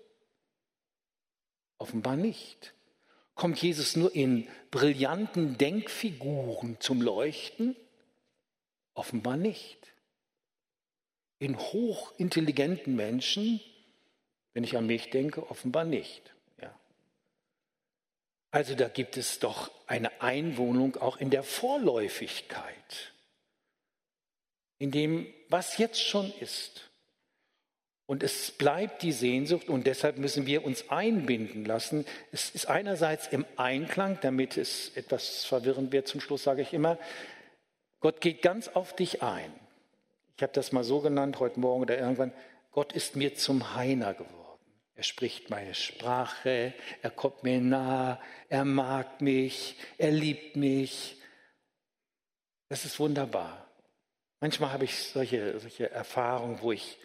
[1.77, 2.73] Offenbar nicht.
[3.35, 7.75] Kommt Jesus nur in brillanten Denkfiguren zum Leuchten?
[8.97, 9.93] Offenbar nicht.
[11.39, 13.61] In hochintelligenten Menschen
[14.57, 16.33] wenn ich an mich denke, offenbar nicht.
[16.59, 16.73] Ja.
[18.49, 23.13] Also da gibt es doch eine Einwohnung auch in der Vorläufigkeit,
[24.79, 26.89] in dem, was jetzt schon ist.
[28.07, 32.03] Und es bleibt die Sehnsucht und deshalb müssen wir uns einbinden lassen.
[32.31, 36.97] Es ist einerseits im Einklang, damit es etwas verwirrend wird, zum Schluss sage ich immer,
[37.99, 39.51] Gott geht ganz auf dich ein.
[40.35, 42.31] Ich habe das mal so genannt heute Morgen oder irgendwann,
[42.71, 44.37] Gott ist mir zum Heiner geworden.
[44.95, 48.19] Er spricht meine Sprache, er kommt mir nah,
[48.49, 51.21] er mag mich, er liebt mich.
[52.69, 53.67] Das ist wunderbar.
[54.39, 56.97] Manchmal habe ich solche, solche Erfahrungen, wo ich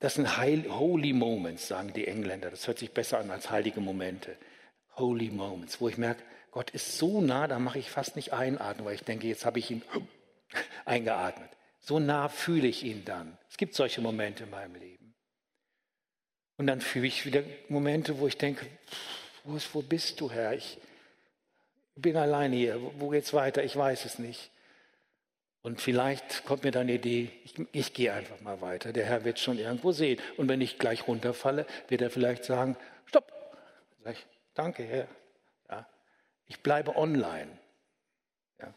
[0.00, 2.50] Das sind Holy Moments, sagen die Engländer.
[2.50, 4.36] Das hört sich besser an als heilige Momente.
[4.96, 8.84] Holy Moments, wo ich merke, Gott ist so nah, da mache ich fast nicht einatmen,
[8.84, 9.82] weil ich denke, jetzt habe ich ihn
[10.84, 11.50] eingeatmet.
[11.80, 13.38] So nah fühle ich ihn dann.
[13.48, 15.14] Es gibt solche Momente in meinem Leben.
[16.56, 18.66] Und dann fühle ich wieder Momente, wo ich denke,
[19.44, 20.52] wo, ist, wo bist du, Herr?
[20.52, 20.78] Ich
[21.96, 22.80] bin alleine hier.
[22.98, 23.64] Wo geht's weiter?
[23.64, 24.50] Ich weiß es nicht.
[25.62, 28.92] Und vielleicht kommt mir dann die Idee, ich, ich gehe einfach mal weiter.
[28.92, 30.18] Der Herr wird schon irgendwo sehen.
[30.36, 32.76] Und wenn ich gleich runterfalle, wird er vielleicht sagen,
[33.06, 33.30] stopp.
[34.02, 35.06] Sag ich, danke, Herr.
[36.50, 37.48] Ich bleibe online.
[38.58, 38.74] Ja.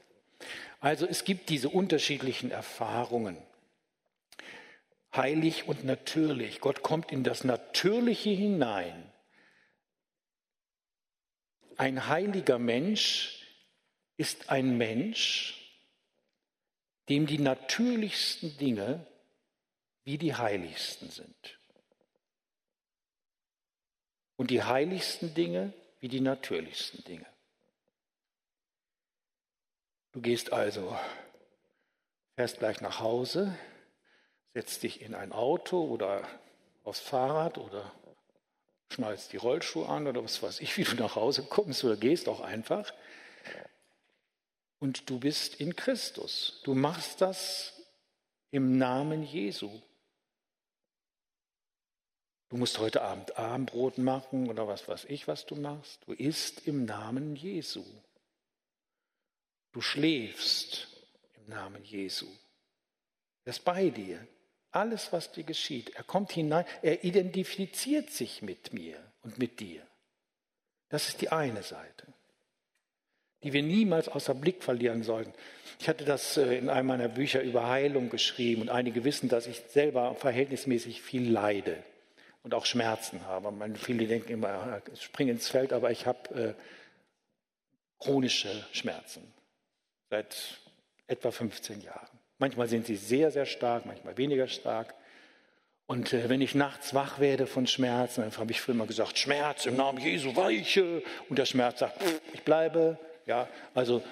[0.79, 3.35] Also es gibt diese unterschiedlichen Erfahrungen.
[5.15, 6.61] Heilig und natürlich.
[6.61, 9.11] Gott kommt in das Natürliche hinein.
[11.75, 13.43] Ein heiliger Mensch
[14.17, 15.59] ist ein Mensch,
[17.09, 19.07] dem die natürlichsten Dinge
[20.03, 21.59] wie die heiligsten sind.
[24.35, 27.32] Und die heiligsten Dinge wie die natürlichsten Dinge.
[30.13, 30.97] Du gehst also,
[32.35, 33.57] fährst gleich nach Hause,
[34.53, 36.27] setzt dich in ein Auto oder
[36.83, 37.91] aufs Fahrrad oder
[38.91, 42.29] schnallst die Rollschuhe an oder was weiß ich, wie du nach Hause kommst oder gehst
[42.29, 42.93] auch einfach
[44.83, 46.59] und du bist in Christus.
[46.65, 47.73] Du machst das
[48.51, 49.71] im Namen Jesu.
[52.49, 56.01] Du musst heute Abend Abendbrot machen oder was weiß ich, was du machst.
[56.05, 57.85] Du isst im Namen Jesu.
[59.73, 60.87] Du schläfst
[61.33, 62.27] im Namen Jesu.
[63.43, 64.25] Er ist bei dir.
[64.71, 65.89] Alles, was dir geschieht.
[65.95, 66.65] Er kommt hinein.
[66.81, 69.85] Er identifiziert sich mit mir und mit dir.
[70.89, 72.07] Das ist die eine Seite
[73.43, 75.33] die wir niemals außer Blick verlieren sollten.
[75.79, 79.47] Ich hatte das äh, in einem meiner Bücher über Heilung geschrieben und einige wissen, dass
[79.47, 81.83] ich selber verhältnismäßig viel leide
[82.41, 83.53] und auch Schmerzen habe.
[83.75, 89.23] viele denken immer, ich springe ins Feld, aber ich habe äh, chronische Schmerzen
[90.13, 90.59] seit
[91.07, 92.19] etwa 15 Jahren.
[92.37, 94.93] Manchmal sind sie sehr, sehr stark, manchmal weniger stark.
[95.87, 99.17] Und äh, wenn ich nachts wach werde von Schmerzen, dann habe ich früher mal gesagt,
[99.17, 101.01] Schmerz im Namen Jesu weiche.
[101.29, 101.99] Und der Schmerz sagt,
[102.31, 104.03] ich bleibe, ja, also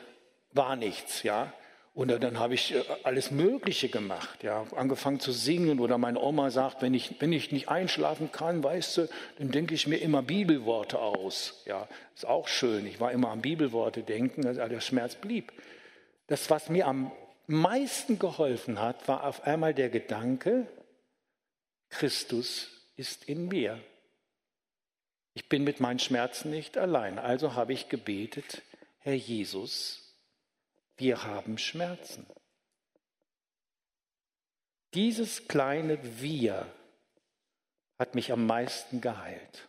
[0.54, 1.54] war nichts, ja.
[1.94, 6.50] Und dann habe ich äh, alles Mögliche gemacht, ja, angefangen zu singen oder meine Oma
[6.50, 10.24] sagt, wenn ich, wenn ich nicht einschlafen kann, weißt du, dann denke ich mir immer
[10.24, 12.88] Bibelworte aus, ja, ist auch schön.
[12.88, 15.52] Ich war immer an Bibelworte denken, also der Schmerz blieb.
[16.32, 17.12] Das, was mir am
[17.48, 20.66] meisten geholfen hat, war auf einmal der Gedanke,
[21.90, 23.84] Christus ist in mir.
[25.34, 27.20] Ich bin mit meinen Schmerzen nicht allein.
[27.20, 28.62] Also habe ich gebetet,
[29.00, 30.16] Herr Jesus,
[30.96, 32.26] wir haben Schmerzen.
[34.94, 36.66] Dieses kleine Wir
[38.00, 39.68] hat mich am meisten geheilt.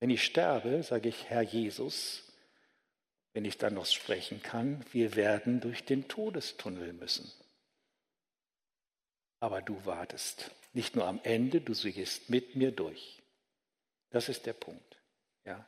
[0.00, 2.27] Wenn ich sterbe, sage ich, Herr Jesus,
[3.38, 7.30] wenn ich dann noch sprechen kann, wir werden durch den Todestunnel müssen.
[9.38, 13.22] Aber du wartest nicht nur am Ende, du siehst mit mir durch.
[14.10, 15.00] Das ist der Punkt.
[15.44, 15.64] Ja.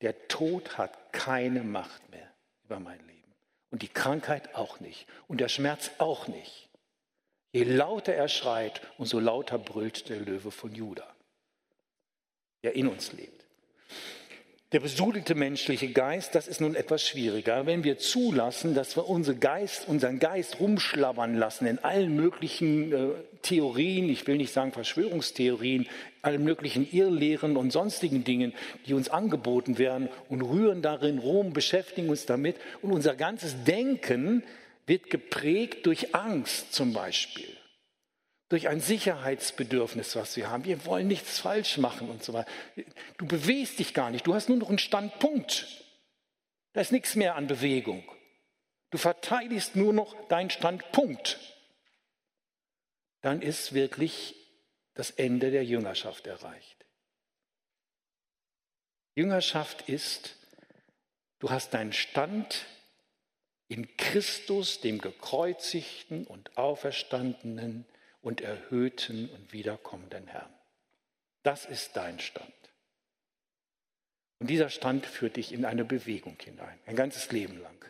[0.00, 2.28] Der Tod hat keine Macht mehr
[2.64, 3.32] über mein Leben.
[3.70, 5.06] Und die Krankheit auch nicht.
[5.28, 6.70] Und der Schmerz auch nicht.
[7.52, 11.14] Je lauter er schreit, umso lauter brüllt der Löwe von Juda,
[12.64, 13.41] der in uns lebt.
[14.72, 17.66] Der besudelte menschliche Geist, das ist nun etwas schwieriger.
[17.66, 23.08] Wenn wir zulassen, dass wir unsere Geist, unseren Geist rumschlabbern lassen in allen möglichen äh,
[23.42, 25.86] Theorien, ich will nicht sagen Verschwörungstheorien,
[26.22, 28.54] allen möglichen Irrlehren und sonstigen Dingen,
[28.86, 34.42] die uns angeboten werden und rühren darin rum, beschäftigen uns damit und unser ganzes Denken
[34.86, 37.58] wird geprägt durch Angst zum Beispiel
[38.52, 40.66] durch ein Sicherheitsbedürfnis, was wir haben.
[40.66, 42.50] Wir wollen nichts falsch machen und so weiter.
[43.16, 44.26] Du bewegst dich gar nicht.
[44.26, 45.66] Du hast nur noch einen Standpunkt.
[46.74, 48.04] Da ist nichts mehr an Bewegung.
[48.90, 51.40] Du verteidigst nur noch deinen Standpunkt.
[53.22, 54.34] Dann ist wirklich
[54.92, 56.84] das Ende der Jüngerschaft erreicht.
[59.14, 60.36] Jüngerschaft ist,
[61.38, 62.66] du hast deinen Stand
[63.68, 67.86] in Christus, dem gekreuzigten und auferstandenen,
[68.22, 70.52] und erhöhten und wiederkommenden Herrn.
[71.42, 72.52] Das ist dein Stand.
[74.38, 77.84] Und dieser Stand führt dich in eine Bewegung hinein, ein ganzes Leben lang.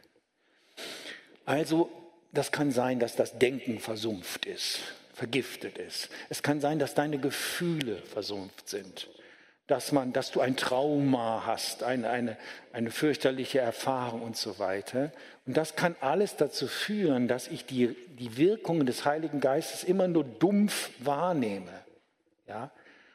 [1.45, 1.91] Also,
[2.33, 4.81] das kann sein, dass das Denken versumpft ist,
[5.15, 6.09] vergiftet ist.
[6.29, 9.09] Es kann sein, dass deine Gefühle versumpft sind,
[9.67, 12.37] dass, man, dass du ein Trauma hast, eine, eine,
[12.73, 15.13] eine fürchterliche Erfahrung und so weiter.
[15.47, 20.09] Und das kann alles dazu führen, dass ich die, die Wirkungen des Heiligen Geistes immer
[20.09, 21.73] nur dumpf wahrnehme.
[22.49, 22.71] Ja?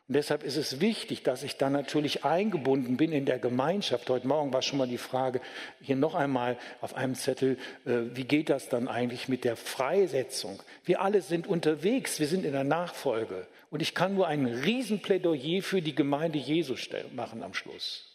[0.08, 4.10] Und deshalb ist es wichtig, dass ich dann natürlich eingebunden bin in der Gemeinschaft.
[4.10, 5.42] Heute Morgen war schon mal die Frage,
[5.82, 10.64] hier noch einmal auf einem Zettel, äh, wie geht das dann eigentlich mit der Freisetzung?
[10.86, 13.48] Wir alle sind unterwegs, wir sind in der Nachfolge.
[13.70, 16.76] Und ich kann nur ein Riesenplädoyer für die Gemeinde Jesu
[17.14, 18.06] machen am Schluss.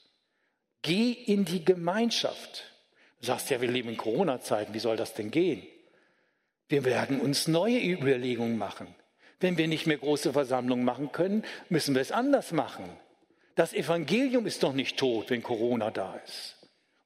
[0.82, 2.64] Geh in die Gemeinschaft.
[3.20, 5.62] Du sagst ja, wir leben in Corona-Zeiten, wie soll das denn gehen?
[6.68, 8.94] Wir werden uns neue Überlegungen machen.
[9.40, 12.84] Wenn wir nicht mehr große Versammlungen machen können, müssen wir es anders machen.
[13.54, 16.56] Das Evangelium ist doch nicht tot, wenn Corona da ist.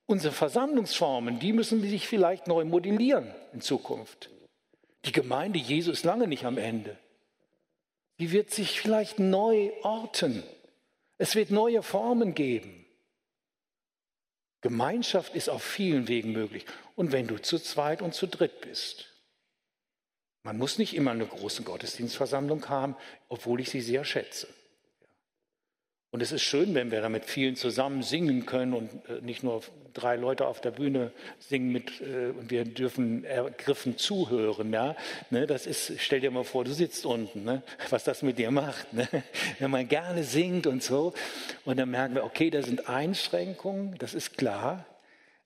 [0.07, 4.31] Unsere Versammlungsformen, die müssen sich vielleicht neu modellieren in Zukunft.
[5.05, 6.97] Die Gemeinde Jesu ist lange nicht am Ende.
[8.19, 10.43] Die wird sich vielleicht neu orten.
[11.19, 12.87] Es wird neue Formen geben.
[14.63, 16.67] Gemeinschaft ist auf vielen Wegen möglich.
[16.95, 19.13] Und wenn du zu zweit und zu dritt bist,
[20.43, 22.97] man muss nicht immer eine große Gottesdienstversammlung haben,
[23.29, 24.49] obwohl ich sie sehr schätze.
[26.17, 29.43] Und es ist schön, wenn wir da mit vielen zusammen singen können und äh, nicht
[29.43, 29.61] nur
[29.93, 34.73] drei Leute auf der Bühne singen mit, äh, und wir dürfen ergriffen zuhören.
[34.73, 34.97] Ja?
[35.29, 37.63] Ne, das ist, stell dir mal vor, du sitzt unten, ne?
[37.91, 38.95] was das mit dir macht.
[38.95, 39.07] Ne?
[39.59, 41.13] Wenn man gerne singt und so.
[41.67, 44.87] Und dann merken wir, okay, da sind Einschränkungen, das ist klar.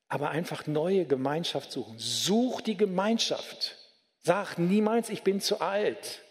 [0.06, 1.96] Aber einfach neue Gemeinschaft suchen.
[1.98, 3.76] Such die Gemeinschaft.
[4.22, 6.22] Sag niemals, ich bin zu alt.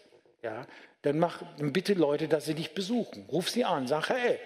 [0.42, 0.66] Ja,
[1.02, 3.24] dann mach dann bitte Leute, dass sie dich besuchen.
[3.30, 4.38] Ruf sie an, sag, hey,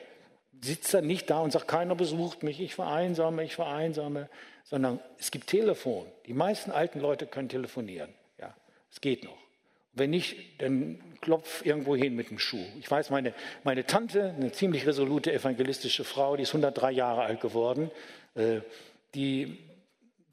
[0.60, 4.28] sitz da nicht da und sag, keiner besucht mich, ich vereinsame, ich vereinsame,
[4.64, 6.06] sondern es gibt Telefon.
[6.26, 8.12] Die meisten alten Leute können telefonieren.
[8.40, 8.54] Ja,
[8.90, 9.36] es geht noch.
[9.92, 12.64] Wenn nicht, dann klopf irgendwo hin mit dem Schuh.
[12.80, 13.32] Ich weiß, meine,
[13.62, 17.90] meine Tante, eine ziemlich resolute evangelistische Frau, die ist 103 Jahre alt geworden,
[18.34, 18.60] äh,
[19.14, 19.58] die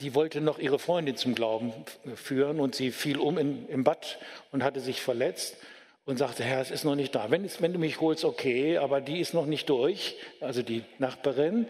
[0.02, 1.74] die wollte noch ihre Freundin zum Glauben
[2.16, 4.18] führen und sie fiel um in, im Bad
[4.52, 5.58] und hatte sich verletzt
[6.06, 7.30] und sagte, Herr, es ist noch nicht da.
[7.30, 11.68] Wenn, wenn du mich holst, okay, aber die ist noch nicht durch, also die Nachbarin.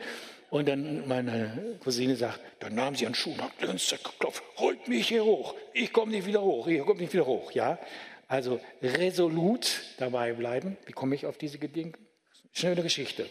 [0.49, 4.87] Und dann meine Cousine sagt, dann nahm sie einen Schuh und hat ganz geklopft, holt
[4.87, 7.51] mich hier hoch, ich komme nicht wieder hoch, ich komme nicht wieder hoch.
[7.53, 7.79] Ja,
[8.27, 10.77] also resolut dabei bleiben.
[10.85, 12.05] Wie komme ich auf diese Gedanken?
[12.51, 13.29] Schöne Geschichte.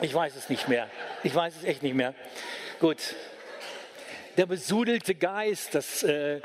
[0.00, 0.88] Ich weiß es nicht mehr.
[1.22, 2.14] Ich weiß es echt nicht mehr.
[2.80, 3.14] Gut,
[4.36, 6.40] der besudelte Geist, dass, äh,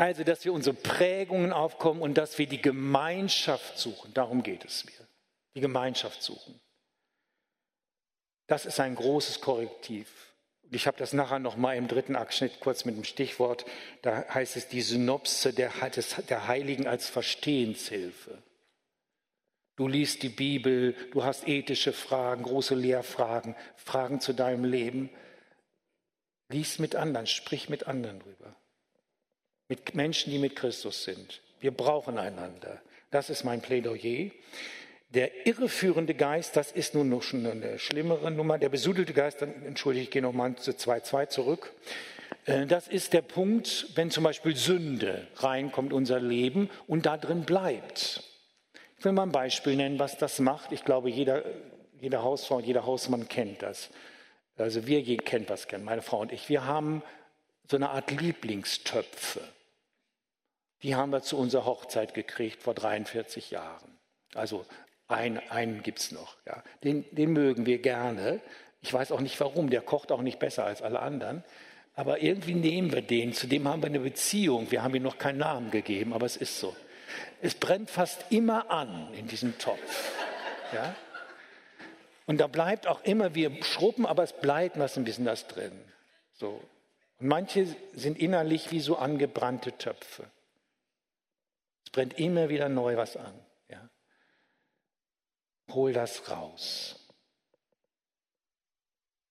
[0.00, 4.14] also dass wir unsere Prägungen aufkommen und dass wir die Gemeinschaft suchen.
[4.14, 5.06] Darum geht es mir.
[5.54, 6.58] Die Gemeinschaft suchen.
[8.46, 10.08] Das ist ein großes Korrektiv.
[10.70, 13.66] Ich habe das nachher noch mal im dritten Abschnitt kurz mit dem Stichwort.
[14.00, 15.70] Da heißt es die Synopse der,
[16.30, 18.42] der Heiligen als Verstehenshilfe.
[19.76, 25.10] Du liest die Bibel, du hast ethische Fragen, große Lehrfragen, Fragen zu deinem Leben.
[26.48, 28.56] Lies mit anderen, sprich mit anderen drüber.
[29.70, 31.40] Mit Menschen, die mit Christus sind.
[31.60, 32.82] Wir brauchen einander.
[33.12, 34.32] Das ist mein Plädoyer.
[35.10, 38.58] Der irreführende Geist, das ist nun noch schon eine schlimmere Nummer.
[38.58, 41.72] Der besudelte Geist, dann, entschuldige, ich gehe nochmal zu 2.2 zurück.
[42.46, 47.16] Äh, das ist der Punkt, wenn zum Beispiel Sünde reinkommt in unser Leben und da
[47.16, 48.24] drin bleibt.
[48.98, 50.72] Ich will mal ein Beispiel nennen, was das macht.
[50.72, 51.44] Ich glaube, jeder,
[52.00, 53.90] jede Hausfrau und jeder Hausmann kennt das.
[54.56, 56.48] Also wir kennen das gern, meine Frau und ich.
[56.48, 57.04] Wir haben
[57.70, 59.42] so eine Art Lieblingstöpfe.
[60.82, 63.98] Die haben wir zu unserer Hochzeit gekriegt vor 43 Jahren.
[64.34, 64.64] Also
[65.08, 66.36] ein, einen gibt es noch.
[66.46, 66.62] Ja.
[66.84, 68.40] Den, den mögen wir gerne.
[68.80, 69.70] Ich weiß auch nicht warum.
[69.70, 71.44] Der kocht auch nicht besser als alle anderen.
[71.94, 73.32] Aber irgendwie nehmen wir den.
[73.32, 74.70] Zu dem haben wir eine Beziehung.
[74.70, 76.74] Wir haben ihm noch keinen Namen gegeben, aber es ist so.
[77.42, 80.12] Es brennt fast immer an in diesem Topf.
[80.72, 80.94] Ja?
[82.26, 85.72] Und da bleibt auch immer, wir schrubben, aber es bleibt was ein bisschen das drin.
[86.34, 86.62] So.
[87.18, 90.24] Und manche sind innerlich wie so angebrannte Töpfe.
[91.90, 93.34] Es brennt immer wieder neu was an.
[93.68, 93.90] Ja.
[95.72, 96.96] Hol das raus.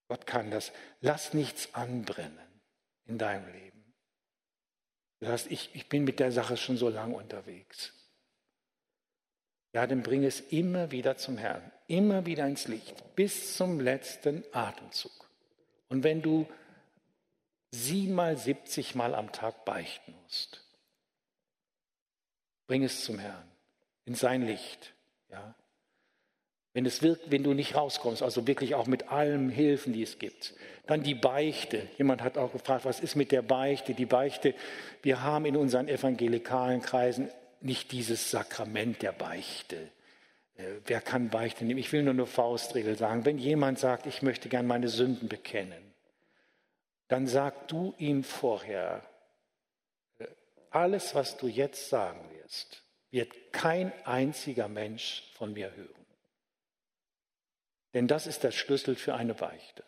[0.10, 0.74] Gott kann das.
[0.99, 2.62] Lass nichts anbrennen
[3.05, 3.95] in deinem Leben.
[5.22, 7.93] Du sagst, ich, ich bin mit der Sache schon so lange unterwegs.
[9.72, 14.43] Ja, dann bring es immer wieder zum Herrn, immer wieder ins Licht, bis zum letzten
[14.51, 15.30] Atemzug.
[15.88, 16.45] Und wenn du
[17.72, 20.69] siebenmal, siebzigmal am Tag beichten musst,
[22.70, 23.50] bring es zum Herrn,
[24.06, 24.94] in sein Licht.
[25.32, 25.56] Ja.
[26.74, 30.20] Wenn, es wirkt, wenn du nicht rauskommst, also wirklich auch mit allen Hilfen, die es
[30.20, 30.54] gibt.
[30.86, 31.88] Dann die Beichte.
[31.98, 33.96] Jemand hat auch gefragt, was ist mit der Beichte?
[33.96, 34.54] Die Beichte,
[35.02, 39.90] wir haben in unseren evangelikalen Kreisen nicht dieses Sakrament der Beichte.
[40.56, 41.80] Äh, wer kann Beichte nehmen?
[41.80, 43.26] Ich will nur eine Faustregel sagen.
[43.26, 45.92] Wenn jemand sagt, ich möchte gern meine Sünden bekennen,
[47.08, 49.02] dann sag du ihm vorher,
[50.20, 50.28] äh,
[50.70, 56.06] alles, was du jetzt sagen wirst, wird kein einziger Mensch von mir hören.
[57.93, 59.84] Denn das ist der Schlüssel für eine Beichte.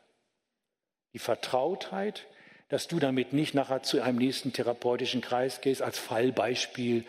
[1.14, 2.26] Die Vertrautheit,
[2.70, 7.05] dass du damit nicht nachher zu einem nächsten therapeutischen Kreis gehst, als Fallbeispiel,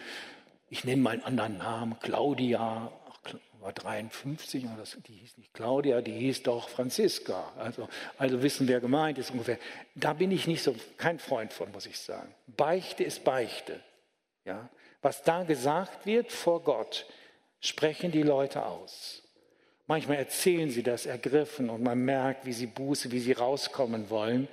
[0.69, 2.93] ich nenne mal einen anderen Namen, Claudia,
[3.61, 7.53] war 53 und das, die hieß nicht Claudia, die hieß doch Franziska.
[7.57, 7.89] Also,
[8.19, 9.59] also wissen, wer gemeint ist ungefähr.
[9.95, 12.35] Da bin ich nicht so kein Freund von, muss ich sagen.
[12.49, 13.81] Beichte ist Beichte.
[14.45, 14.69] Ja?
[15.03, 17.07] Was da gesagt wird vor Gott,
[17.61, 19.23] sprechen die Leute aus.
[19.89, 24.49] Manchmal erzählen sie das ergriffen und man merkt, wie sie Buße, wie sie rauskommen wollen.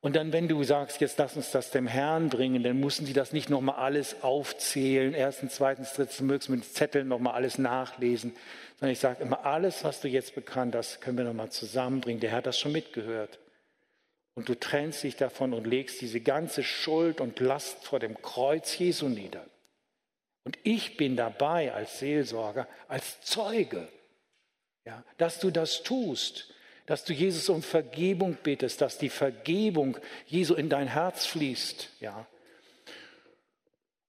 [0.00, 3.12] Und dann, wenn du sagst, jetzt lass uns das dem Herrn bringen, dann müssen sie
[3.12, 8.34] das nicht nochmal alles aufzählen, erstens, zweitens, drittens, mögst mit Zetteln nochmal alles nachlesen,
[8.78, 12.20] sondern ich sage immer, alles, was du jetzt bekannt hast, können wir nochmal zusammenbringen.
[12.20, 13.40] Der Herr hat das schon mitgehört.
[14.34, 18.78] Und du trennst dich davon und legst diese ganze Schuld und Last vor dem Kreuz
[18.78, 19.44] Jesu nieder.
[20.44, 23.88] Und ich bin dabei als Seelsorger, als Zeuge,
[24.84, 26.52] ja, dass du das tust
[26.90, 31.88] dass du Jesus um Vergebung bittest, dass die Vergebung Jesu in dein Herz fließt.
[32.00, 32.26] Ja.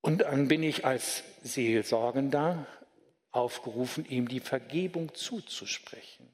[0.01, 2.65] Und dann bin ich als Seelsorgender
[3.29, 6.27] aufgerufen, ihm die Vergebung zuzusprechen.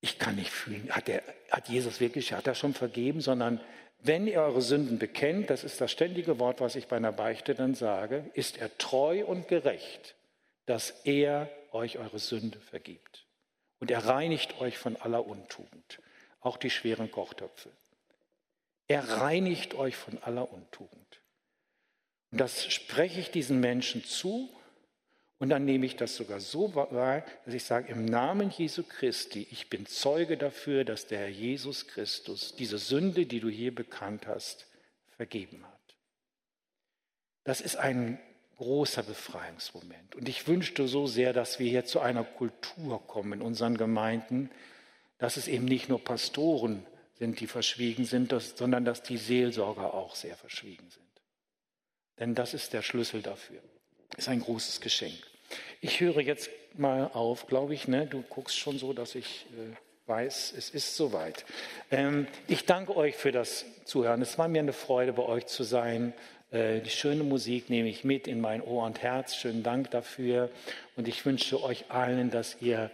[0.00, 3.60] Ich kann nicht fühlen, hat, der, hat Jesus wirklich, hat er schon vergeben, sondern
[4.00, 7.54] wenn ihr eure Sünden bekennt, das ist das ständige Wort, was ich bei einer Beichte
[7.54, 10.14] dann sage, ist er treu und gerecht,
[10.66, 13.26] dass er euch eure Sünde vergibt.
[13.80, 16.00] Und er reinigt euch von aller Untugend,
[16.40, 17.70] auch die schweren Kochtöpfe.
[18.86, 21.20] Er reinigt euch von aller Untugend.
[22.30, 24.48] Und das spreche ich diesen Menschen zu
[25.38, 29.46] und dann nehme ich das sogar so wahr, dass ich sage, im Namen Jesu Christi,
[29.50, 34.26] ich bin Zeuge dafür, dass der Herr Jesus Christus diese Sünde, die du hier bekannt
[34.26, 34.66] hast,
[35.16, 35.78] vergeben hat.
[37.44, 38.18] Das ist ein
[38.56, 40.16] großer Befreiungsmoment.
[40.16, 44.50] Und ich wünschte so sehr, dass wir hier zu einer Kultur kommen in unseren Gemeinden,
[45.18, 46.84] dass es eben nicht nur Pastoren
[47.14, 51.04] sind, die verschwiegen sind, sondern dass die Seelsorger auch sehr verschwiegen sind.
[52.18, 53.62] Denn das ist der Schlüssel dafür.
[54.16, 55.27] Ist ein großes Geschenk.
[55.80, 57.86] Ich höre jetzt mal auf, glaube ich.
[57.86, 58.06] Ne?
[58.06, 59.76] Du guckst schon so, dass ich äh,
[60.08, 61.44] weiß, es ist soweit.
[61.92, 64.20] Ähm, ich danke euch für das Zuhören.
[64.20, 66.14] Es war mir eine Freude, bei euch zu sein.
[66.50, 69.36] Äh, die schöne Musik nehme ich mit in mein Ohr und Herz.
[69.36, 70.50] Schönen Dank dafür.
[70.96, 72.90] Und ich wünsche euch allen, dass ihr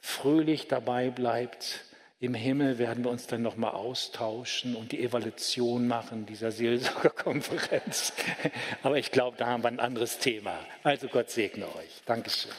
[0.00, 1.84] fröhlich dabei bleibt.
[2.24, 8.14] Im Himmel werden wir uns dann nochmal austauschen und die Evaluation machen dieser Seelsorgerkonferenz.
[8.82, 10.58] Aber ich glaube, da haben wir ein anderes Thema.
[10.84, 12.02] Also Gott segne euch.
[12.06, 12.50] Dankeschön.